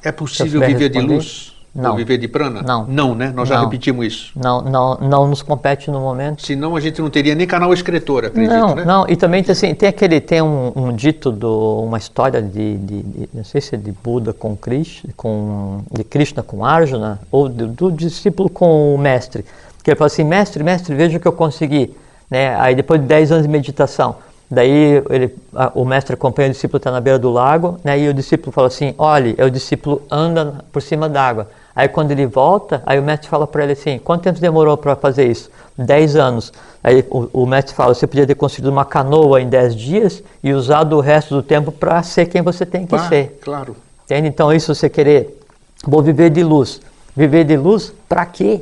[0.01, 1.07] É possível viver responder?
[1.07, 1.52] de luz?
[1.75, 1.95] Não.
[1.95, 2.61] Viver de prana?
[2.61, 2.85] Não.
[2.85, 3.33] Não, né?
[3.35, 3.55] Nós não.
[3.55, 4.31] já repetimos isso.
[4.35, 6.45] Não, não, não nos compete no momento.
[6.45, 8.85] Senão a gente não teria nem canal escritor, acredito, não, né?
[8.85, 13.01] Não, e também assim, tem aquele, tem um, um dito, do, uma história de, de,
[13.01, 17.49] de, não sei se é de Buda com Krishna, com, de Krishna com Arjuna, ou
[17.49, 19.43] do, do discípulo com o mestre,
[19.83, 21.95] que ele fala assim, mestre, mestre, veja o que eu consegui.
[22.29, 22.55] Né?
[22.59, 24.17] Aí depois de 10 anos de meditação,
[24.53, 28.07] Daí ele, a, o mestre acompanha o discípulo, está na beira do lago, né, e
[28.07, 31.49] o discípulo fala assim: olhe, é o discípulo anda por cima d'água.
[31.75, 34.95] Aí quando ele volta, aí o mestre fala para ele assim: quanto tempo demorou para
[34.95, 35.49] fazer isso?
[35.75, 36.53] Dez anos.
[36.83, 40.53] Aí o, o, mestre fala: você podia ter construído uma canoa em dez dias e
[40.53, 43.39] usado o resto do tempo para ser quem você tem que ah, ser.
[43.41, 43.75] Claro.
[44.05, 44.27] Entende?
[44.27, 45.39] Então, isso você querer,
[45.83, 46.79] vou viver de luz.
[47.15, 48.61] Viver de luz para quê?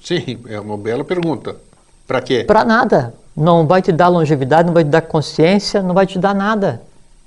[0.00, 1.56] Sim, é uma bela pergunta.
[2.06, 2.44] Para quê?
[2.44, 3.14] Para nada.
[3.36, 6.82] Não vai te dar longevidade, não vai te dar consciência, não vai te dar nada.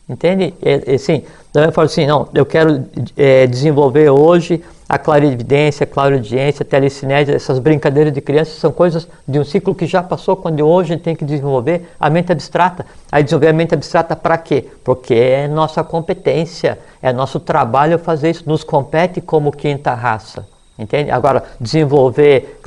[0.07, 0.53] Entende?
[0.61, 1.23] É, é, assim,
[1.53, 2.85] eu falo assim, não, eu quero
[3.15, 9.39] é, desenvolver hoje a clarividência, clariaudiência, a telecinese, essas brincadeiras de crianças são coisas de
[9.39, 12.85] um ciclo que já passou, quando hoje tem que desenvolver a mente abstrata.
[13.11, 14.67] Aí desenvolver a mente abstrata para quê?
[14.83, 20.45] Porque é nossa competência, é nosso trabalho fazer isso, nos compete como quinta raça.
[20.77, 21.11] Entende?
[21.11, 22.59] Agora, desenvolver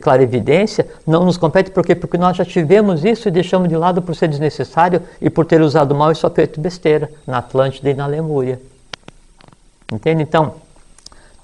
[0.00, 1.92] clarividência não nos compete por quê?
[1.94, 5.60] Porque nós já tivemos isso e deixamos de lado por ser desnecessário e por ter
[5.60, 8.60] usado mal e só feito besteira na Atlântida e na Lemúria.
[9.92, 10.22] Entende?
[10.22, 10.54] Então,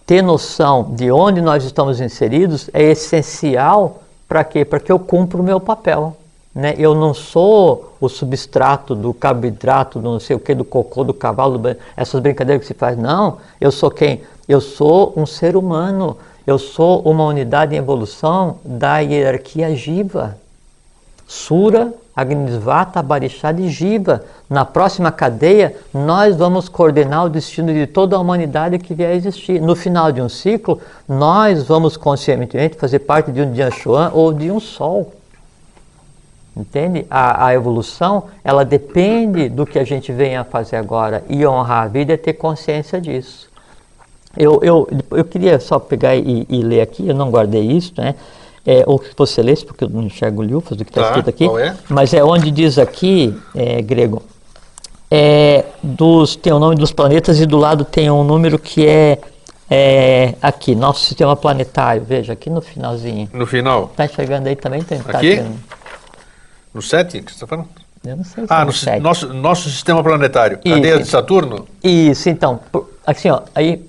[0.06, 4.64] ter noção de onde nós estamos inseridos é essencial para quê?
[4.64, 6.16] Para que eu cumpra o meu papel.
[6.54, 6.74] Né?
[6.78, 11.12] Eu não sou o substrato do carboidrato, do não sei o que, do cocô, do
[11.12, 11.76] cavalo, do...
[11.96, 12.96] essas brincadeiras que se faz.
[12.96, 14.22] Não, eu sou quem?
[14.48, 16.16] Eu sou um ser humano.
[16.46, 20.36] Eu sou uma unidade em evolução da hierarquia Jiva.
[21.26, 24.24] Sura, Agnisvata, Barishad e Jiva.
[24.48, 29.14] Na próxima cadeia, nós vamos coordenar o destino de toda a humanidade que vier a
[29.14, 29.60] existir.
[29.60, 34.50] No final de um ciclo, nós vamos conscientemente fazer parte de um Dianshuan ou de
[34.50, 35.12] um Sol.
[36.56, 37.04] Entende?
[37.10, 41.24] A, a, evolução, ela depende do que a gente venha a fazer agora.
[41.28, 43.53] E honrar a vida é ter consciência disso.
[44.36, 48.14] Eu, eu, eu queria só pegar e, e ler aqui, eu não guardei isso, né?
[48.66, 51.28] É, ou que você lesse, porque eu não enxergo lufas do que está tá, escrito
[51.28, 51.44] aqui.
[51.60, 51.76] É?
[51.88, 54.22] Mas é onde diz aqui, é, grego,
[55.10, 59.18] é, dos, tem o nome dos planetas e do lado tem um número que é,
[59.70, 62.02] é aqui, nosso sistema planetário.
[62.02, 63.28] Veja, aqui no finalzinho.
[63.32, 63.90] No final?
[63.90, 64.82] Está enxergando aí também?
[64.82, 65.36] Tem, tá aqui?
[65.36, 65.44] Tá
[66.72, 67.68] no 7 que você está falando?
[68.04, 70.58] Eu não sei se ah, no, nosso, nosso sistema planetário.
[70.58, 71.66] Cadeia de Saturno?
[71.82, 72.60] Isso, então.
[73.06, 73.82] Assim, ó, aí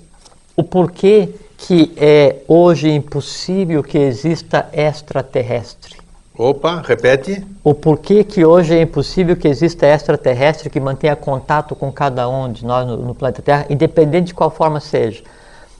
[0.56, 1.28] o porquê
[1.58, 5.96] que é hoje impossível que exista extraterrestre.
[6.38, 7.46] Opa, repete.
[7.62, 12.50] O porquê que hoje é impossível que exista extraterrestre que mantenha contato com cada um
[12.50, 15.22] de nós no, no planeta Terra, independente de qual forma seja.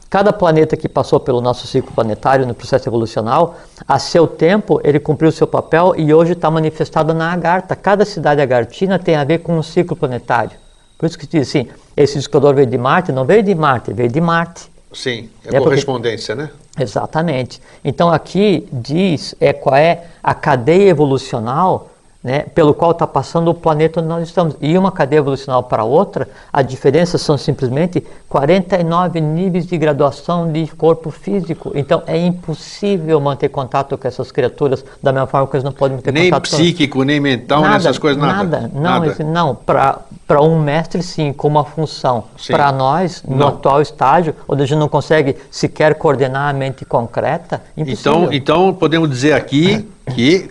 [0.09, 3.57] Cada planeta que passou pelo nosso ciclo planetário no processo evolucional,
[3.87, 7.75] a seu tempo ele cumpriu seu papel e hoje está manifestado na Agartha.
[7.75, 10.66] Cada cidade agartina tem a ver com um ciclo planetário.
[10.99, 14.09] Por isso que diz assim, esse discador veio de Marte, não veio de Marte, veio
[14.09, 14.71] de Marte.
[14.93, 16.53] Sim, é, é correspondência, porque...
[16.53, 16.59] né?
[16.79, 17.61] Exatamente.
[17.85, 21.91] Então aqui diz é, qual é a cadeia evolucional
[22.27, 24.57] né, pelo qual está passando o planeta onde nós estamos.
[24.61, 30.67] E uma cadeia evolucional para outra, a diferença são simplesmente 49 níveis de graduação de
[30.77, 31.71] corpo físico.
[31.73, 35.99] Então é impossível manter contato com essas criaturas da mesma forma que eles não podem
[35.99, 38.63] manter nem contato psíquico, nem mental, nada, nessas coisas, nada.
[38.63, 39.07] Nada, não, Nada.
[39.07, 39.55] esse- não.
[39.55, 42.25] Para um mestre, sim, com uma função.
[42.49, 43.49] Para nós, no Não.
[43.49, 48.13] atual estágio, onde a gente não consegue sequer coordenar a mente concreta, impossível.
[48.25, 50.51] Então, então podemos dizer aqui que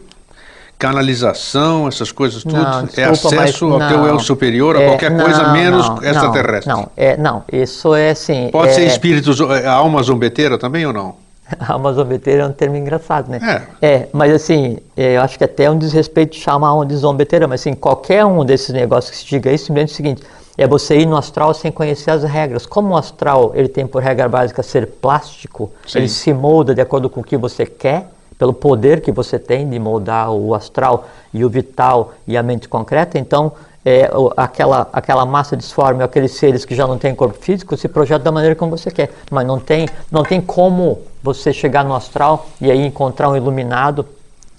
[0.78, 4.07] canalização, essas coisas tudo, Não, é desculpa, acesso mas ao teu não.
[4.07, 6.73] eu superior, a É, qualquer coisa não, menos não, extraterrestre.
[6.73, 8.49] Não, é, não, isso é assim.
[8.51, 11.26] Pode é, ser espíritos, é, alma zombeteira também ou não?
[11.67, 13.67] Alma zombeteira é um termo engraçado, né?
[13.82, 13.88] É.
[13.88, 17.47] É, mas assim, é, eu acho que até é um desrespeito chamar alma de zombeteira,
[17.47, 20.23] mas assim, qualquer um desses negócios que se diga isso, simplesmente é o seguinte,
[20.57, 22.65] é você ir no astral sem conhecer as regras.
[22.65, 25.99] Como o astral, ele tem por regra básica ser plástico, Sim.
[25.99, 29.69] ele se molda de acordo com o que você quer, pelo poder que você tem
[29.69, 33.53] de moldar o astral e o vital e a mente concreta, então
[33.86, 38.23] é, aquela, aquela massa disforme, aqueles seres que já não têm corpo físico, se projeta
[38.23, 39.11] da maneira como você quer.
[39.29, 44.05] Mas não tem, não tem como você chegar no astral e aí encontrar um iluminado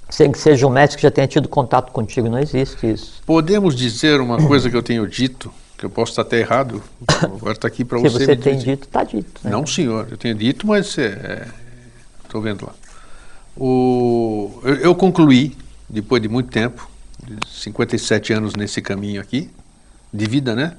[0.09, 2.29] sem que seja um mestre que já tenha tido contato contigo.
[2.29, 3.21] Não existe isso.
[3.27, 6.81] Podemos dizer uma coisa que eu tenho dito, que eu posso estar até errado,
[7.21, 8.25] agora está aqui para Se você.
[8.27, 9.41] você me tem dito, está dito.
[9.43, 9.51] né?
[9.51, 10.97] Não, senhor, eu tenho dito, mas
[12.25, 12.73] estou vendo lá.
[13.57, 15.57] O, eu, eu concluí,
[15.89, 16.89] depois de muito tempo,
[17.25, 19.51] de 57 anos nesse caminho aqui,
[20.13, 20.77] de vida, né?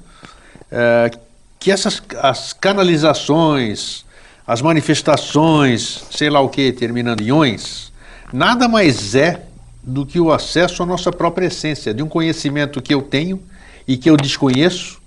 [0.70, 1.10] eh,
[1.58, 4.04] que essas as canalizações,
[4.46, 7.92] as manifestações, sei lá o que, terminando em ões,
[8.32, 9.42] nada mais é
[9.82, 13.42] do que o acesso à nossa própria essência, de um conhecimento que eu tenho
[13.86, 15.00] e que eu desconheço,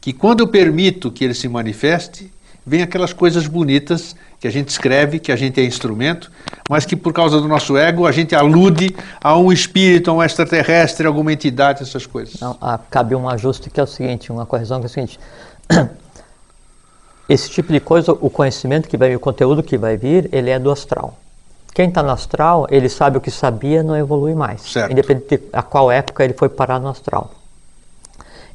[0.00, 2.30] que quando eu permito que ele se manifeste,
[2.66, 4.14] vem aquelas coisas bonitas
[4.44, 6.30] que a gente escreve, que a gente é instrumento,
[6.68, 10.22] mas que por causa do nosso ego a gente alude a um espírito, a um
[10.22, 12.38] extraterrestre, a alguma entidade, essas coisas.
[12.38, 15.18] Não, ah, cabe um ajuste que é o seguinte, uma correção que é o seguinte.
[17.26, 20.50] Esse tipo de coisa, o conhecimento que vai vir, o conteúdo que vai vir, ele
[20.50, 21.16] é do astral.
[21.72, 24.60] Quem está no astral, ele sabe o que sabia, não evolui mais.
[24.60, 24.92] Certo.
[24.92, 27.32] Independente de a qual época ele foi parar no astral.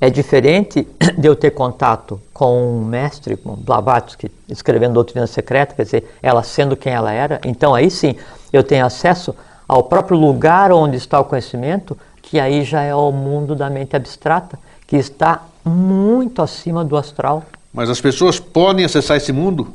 [0.01, 0.87] É diferente
[1.17, 6.41] de eu ter contato com um mestre, com Blavatsky, escrevendo Doutrina Secreta, quer dizer, ela
[6.43, 7.41] sendo quem ela era.
[7.45, 8.15] Então aí sim,
[8.53, 9.35] eu tenho acesso
[9.67, 13.95] ao próprio lugar onde está o conhecimento, que aí já é o mundo da mente
[13.95, 17.43] abstrata, que está muito acima do astral.
[17.73, 19.67] Mas as pessoas podem acessar esse mundo?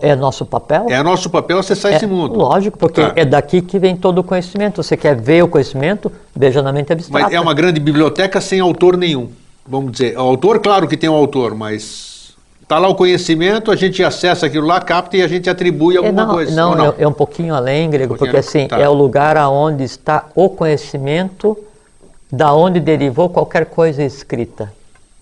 [0.00, 0.86] É nosso papel?
[0.88, 2.36] É nosso papel acessar É, esse mundo.
[2.38, 3.12] Lógico, porque Tá.
[3.14, 4.82] é daqui que vem todo o conhecimento.
[4.82, 7.24] Você quer ver o conhecimento, veja na mente abstrata.
[7.26, 9.28] Mas é uma grande biblioteca sem autor nenhum.
[9.66, 13.76] Vamos dizer, o autor, claro que tem um autor, mas está lá o conhecimento, a
[13.76, 16.54] gente acessa aquilo lá, capta e a gente atribui É, alguma não, coisa.
[16.56, 16.86] não, não?
[16.86, 18.78] É, é um pouquinho além, grego, pouquinho porque assim, Tá.
[18.80, 21.56] é o lugar aonde está o conhecimento
[22.32, 24.72] da onde derivou qualquer coisa escrita.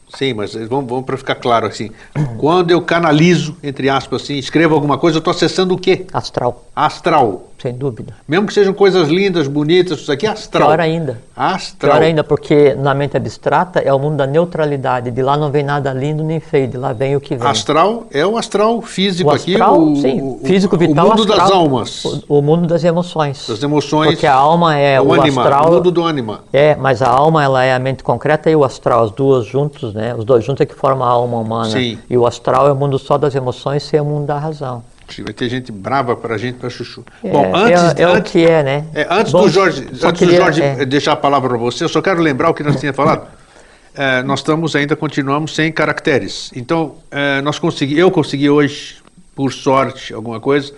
[0.09, 1.91] Sim, mas vamos, vamos para ficar claro assim.
[2.39, 6.07] Quando eu canalizo, entre aspas, assim, escrevo alguma coisa, eu estou acessando o quê?
[6.13, 7.51] Astral, Astral.
[7.61, 8.13] Sem dúvida.
[8.29, 10.69] Mesmo que sejam coisas lindas, bonitas, isso aqui é astral.
[10.69, 11.19] Pior ainda.
[11.37, 11.93] Astral.
[11.97, 15.11] Pior ainda, porque na mente abstrata é o mundo da neutralidade.
[15.11, 17.47] De lá não vem nada lindo nem feio, de lá vem o que vem.
[17.49, 21.25] Astral é o astral físico o aqui, astral, o, sim, o- físico, o vital, mundo
[21.27, 21.61] das astral.
[21.61, 23.47] almas, O, o mundo das emoções.
[23.49, 24.11] das emoções.
[24.11, 25.71] Porque a alma é o o anima, astral.
[25.71, 26.41] o mundo do ânima.
[26.53, 29.95] É, mas a alma ela é a mente concreta e o astral, as duas juntos,
[29.95, 30.15] né?
[30.15, 31.71] Os dois juntos é que formam a alma humana.
[31.71, 31.99] Sim.
[32.09, 34.83] E o astral é o mundo só das emoções, sem o mundo da razão.
[35.23, 37.05] Vai ter gente brava para a gente, para chuchu.
[37.23, 38.85] É, Bom, antes, é, é o antes, que é, né?
[38.95, 40.85] é, antes Bom, do Jorge, antes queria- do Jorge é.
[40.85, 43.27] deixar a palavra para você, eu só quero lembrar o que nós tínhamos falado.
[43.95, 46.51] É, nós estamos ainda, continuamos sem caracteres.
[46.55, 48.97] Então, é, nós consegui, eu consegui hoje,
[49.35, 50.73] por sorte, alguma coisa,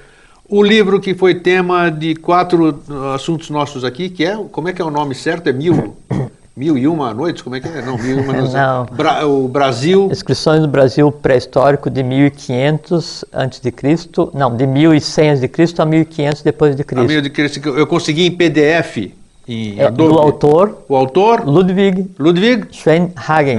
[0.49, 2.81] o livro que foi tema de quatro
[3.15, 5.49] assuntos nossos aqui, que é, como é que é o nome certo?
[5.49, 5.97] É mil,
[6.59, 7.41] mil e uma noites?
[7.43, 7.81] Como é que é?
[7.83, 8.53] Não, mil e uma noites.
[8.53, 8.85] Não.
[8.87, 15.29] Bra- o Brasil, Inscrições do Brasil pré-histórico de 1500 antes de Cristo, não, de 1100
[15.31, 17.07] antes de Cristo a 1500 depois de a Cristo.
[17.07, 19.13] meio de Cristo, eu consegui em PDF,
[19.49, 20.13] em É, Adobe.
[20.13, 23.59] do autor O autor, Ludwig Ludwig Schwenhagen.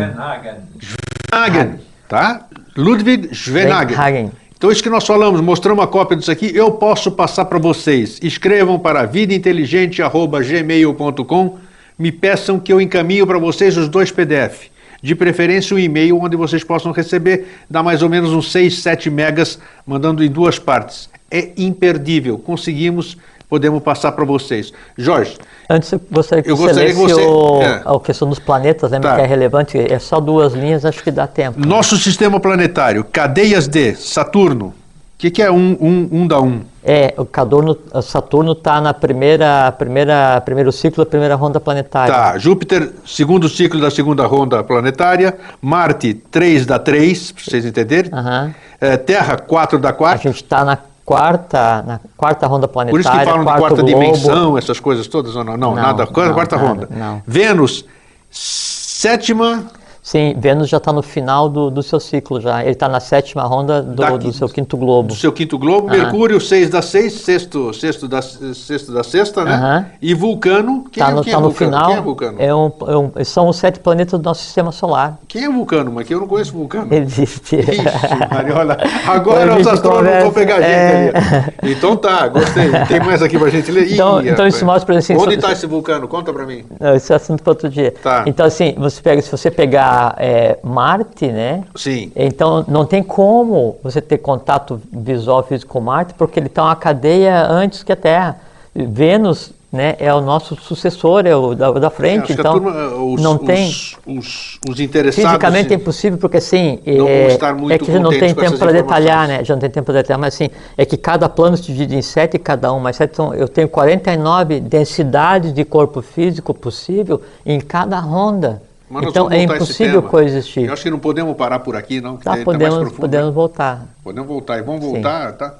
[0.79, 1.75] Schwenhagen,
[2.07, 2.45] tá?
[2.75, 3.95] Ludwig Schwenhagen.
[3.95, 4.31] Schwenhagen.
[4.57, 8.19] Então, isso que nós falamos, mostramos uma cópia disso aqui, eu posso passar para vocês.
[8.21, 11.57] Escrevam para vidainteligente.gmail.com,
[11.99, 14.67] me peçam que eu encaminho para vocês os dois PDF.
[15.03, 19.09] De preferência, um e-mail onde vocês possam receber, dá mais ou menos uns 6, 7
[19.09, 21.09] megas, mandando em duas partes.
[21.29, 24.73] É imperdível, conseguimos, podemos passar para vocês.
[24.97, 25.37] Jorge,
[25.69, 27.83] Antes eu gostaria que Eu você gostaria que lesse você- o- é.
[27.85, 29.15] a questão dos planetas, lembra Tá.
[29.17, 31.59] que é relevante, é só duas linhas, acho que dá tempo.
[31.65, 34.73] nosso sistema planetário, cadeias de Saturno, o
[35.17, 36.61] que, que é um, um, um da um?
[36.83, 42.13] É, o Cadorno, Saturno está na primeira, primeira, primeiro ciclo da primeira ronda planetária.
[42.13, 48.09] Tá, Júpiter, segundo ciclo da segunda ronda planetária, Marte, 3 da 3, para vocês entenderem,
[48.13, 48.53] Aham.
[48.79, 52.91] É, Terra, 4 da A 4, gente está na quarta, na quarta ronda planetária.
[52.91, 53.85] por isso que falam de quarta globo.
[53.99, 55.43] dimensão, essas coisas todas, não?
[55.43, 56.87] Não, Não, nada, quarta, não, quarta nada, ronda.
[56.91, 57.21] não.
[57.27, 57.83] Vênus,
[58.31, 59.65] sétima,
[60.09, 62.63] Sim, Vênus já está no final do, do seu ciclo já.
[62.63, 65.09] Ele está na sétima ronda do, do seu quinto globo.
[65.09, 65.87] do seu quinto globo.
[65.87, 69.91] Mercúrio, 6 da 6, sexto, sexto, da, sexto da sexta, né?
[70.01, 71.71] E Vulcano, quem, Está é- no, quem tá é no Vulcano?
[71.71, 71.87] final.
[71.89, 72.35] Quem é Vulcano?
[72.39, 75.19] É um, é um- são os sete planetas do nosso sistema solar.
[75.27, 76.91] Quem é Vulcano, mas que eu não conheço Vulcano.
[76.91, 77.57] Existe.
[77.57, 77.83] Ixi,
[78.31, 81.13] Mariola, agora os astrônomos vão pegar a gente é.
[81.61, 81.71] ali.
[81.71, 82.71] Então tá, gostei.
[82.87, 83.85] Tem mais aqui pra gente ler?
[83.87, 86.07] Ih, Então- então isso mostra pra gente, Onde assim, está esse vulcano?
[86.07, 86.65] Conta pra mim.
[86.95, 87.93] Esse é assunto para outro dia.
[88.01, 88.23] Tá.
[88.25, 91.63] Então, assim, você pega, se você pegar é, Marte, né?
[91.75, 92.11] Sim.
[92.15, 96.75] Então, não tem como você ter contato visual físico com Marte, porque ele está uma
[96.75, 98.39] cadeia antes que a Terra.
[98.75, 102.31] Vênus, né, é o nosso sucessor, é o da, da frente.
[102.31, 103.67] a Então, turma, os, não os, tem.
[104.05, 105.29] Os, os interessados.
[105.29, 108.09] Fisicamente é impossível, porque assim, Não é, vão estar muito é que a gente não
[108.09, 109.43] tem tempo para detalhar, né?
[109.43, 112.01] Já não tem tempo para detalhar, mas assim, é que cada plano se divide em
[112.01, 113.11] sete, cada um mais sete.
[113.13, 118.61] Então, eu tenho 49 densidades de corpo físico possível em cada ronda.
[118.89, 120.65] Mas então, é impossível coexistir.
[120.65, 122.17] Eu acho que não podemos parar por aqui, não.
[122.17, 123.85] que Tá, tá podemos, profundo, podemos voltar.
[124.03, 124.57] Podemos voltar.
[124.57, 124.91] E vamos Sim.
[124.93, 125.55] voltar, tá?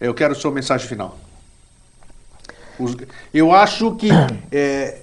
[0.00, 1.16] Eu quero sua mensagem final.
[2.78, 2.96] Os-
[3.32, 4.08] eu acho que
[4.50, 4.96] é,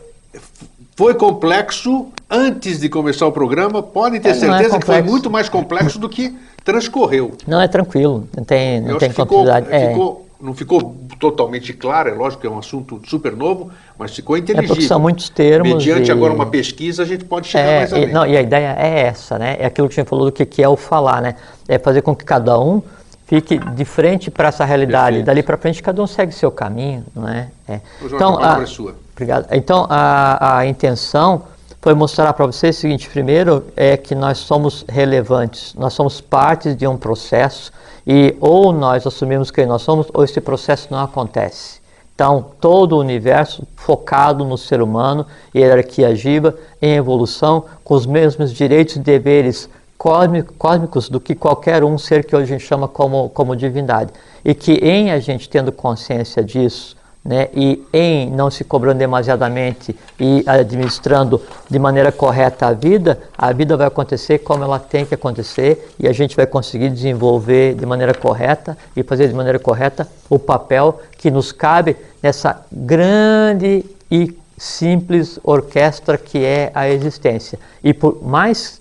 [0.96, 3.82] foi complexo antes de começar o programa.
[3.82, 7.32] Podem ter É, é certeza que foi muito mais complexo do que transcorreu.
[7.48, 9.74] Não é tranquilo, não tem, não Eu tem que ficou, complexidade.
[9.74, 14.16] É, ficou- não ficou totalmente claro, é lógico que é um assunto super novo, mas
[14.16, 14.72] ficou inteligível.
[14.72, 17.78] É porque são muitos termos Mediante e- agora uma pesquisa, a gente pode chegar É,
[17.80, 18.14] mais e, além.
[18.14, 19.58] não, e a ideia é essa, né?
[19.60, 21.36] É aquilo que a gente falou do que, que é o falar, né?
[21.68, 22.82] É fazer com que cada um
[23.28, 25.18] fique de frente para essa realidade.
[25.18, 25.26] Perfeito.
[25.26, 27.48] Dali para frente, cada um segue seu caminho, não é?
[27.68, 27.82] é.
[28.04, 28.96] Ô, Jorge, a palavra é sua.
[29.14, 29.48] Obrigado.
[29.52, 31.44] Então, a, a intenção
[31.82, 36.76] foi mostrar para vocês o seguinte: primeiro, é que nós somos relevantes, nós somos partes
[36.76, 37.72] de um processo
[38.06, 41.80] e ou nós assumimos quem nós somos, ou esse processo não acontece.
[42.16, 45.26] Então, todo o universo focado no ser humano,
[45.56, 51.82] hierarquia agiva, em evolução, com os mesmos direitos e deveres cósmi- cósmicos do que qualquer
[51.82, 54.12] um ser que hoje a gente chama como, como divindade.
[54.44, 59.96] E que em a gente tendo consciência disso, né, e em não se cobrando demasiadamente
[60.20, 65.14] e administrando de maneira correta a vida, a vida vai acontecer como ela tem que
[65.14, 70.08] acontecer e a gente vai conseguir desenvolver de maneira correta e fazer de maneira correta
[70.30, 77.60] o papel que nos cabe nessa grande e simples orquestra que é a existência.
[77.84, 78.80] E por mais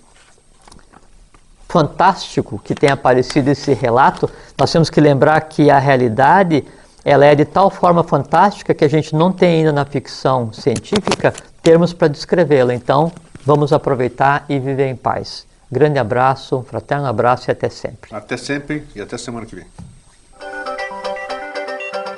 [1.69, 6.65] fantástico que tenha aparecido esse relato, nós temos que lembrar que a realidade
[7.03, 11.33] ela é de tal forma fantástica que a gente não tem ainda na ficção científica
[11.61, 12.73] termos para descrevê-la.
[12.73, 13.11] Então,
[13.45, 15.45] vamos aproveitar e viver em paz.
[15.71, 18.13] Grande abraço, um fraterno abraço e até sempre.
[18.13, 19.65] Até sempre e até semana que vem.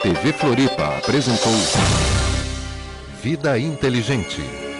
[0.01, 1.53] TV Floripa apresentou
[3.21, 4.70] Vida Inteligente.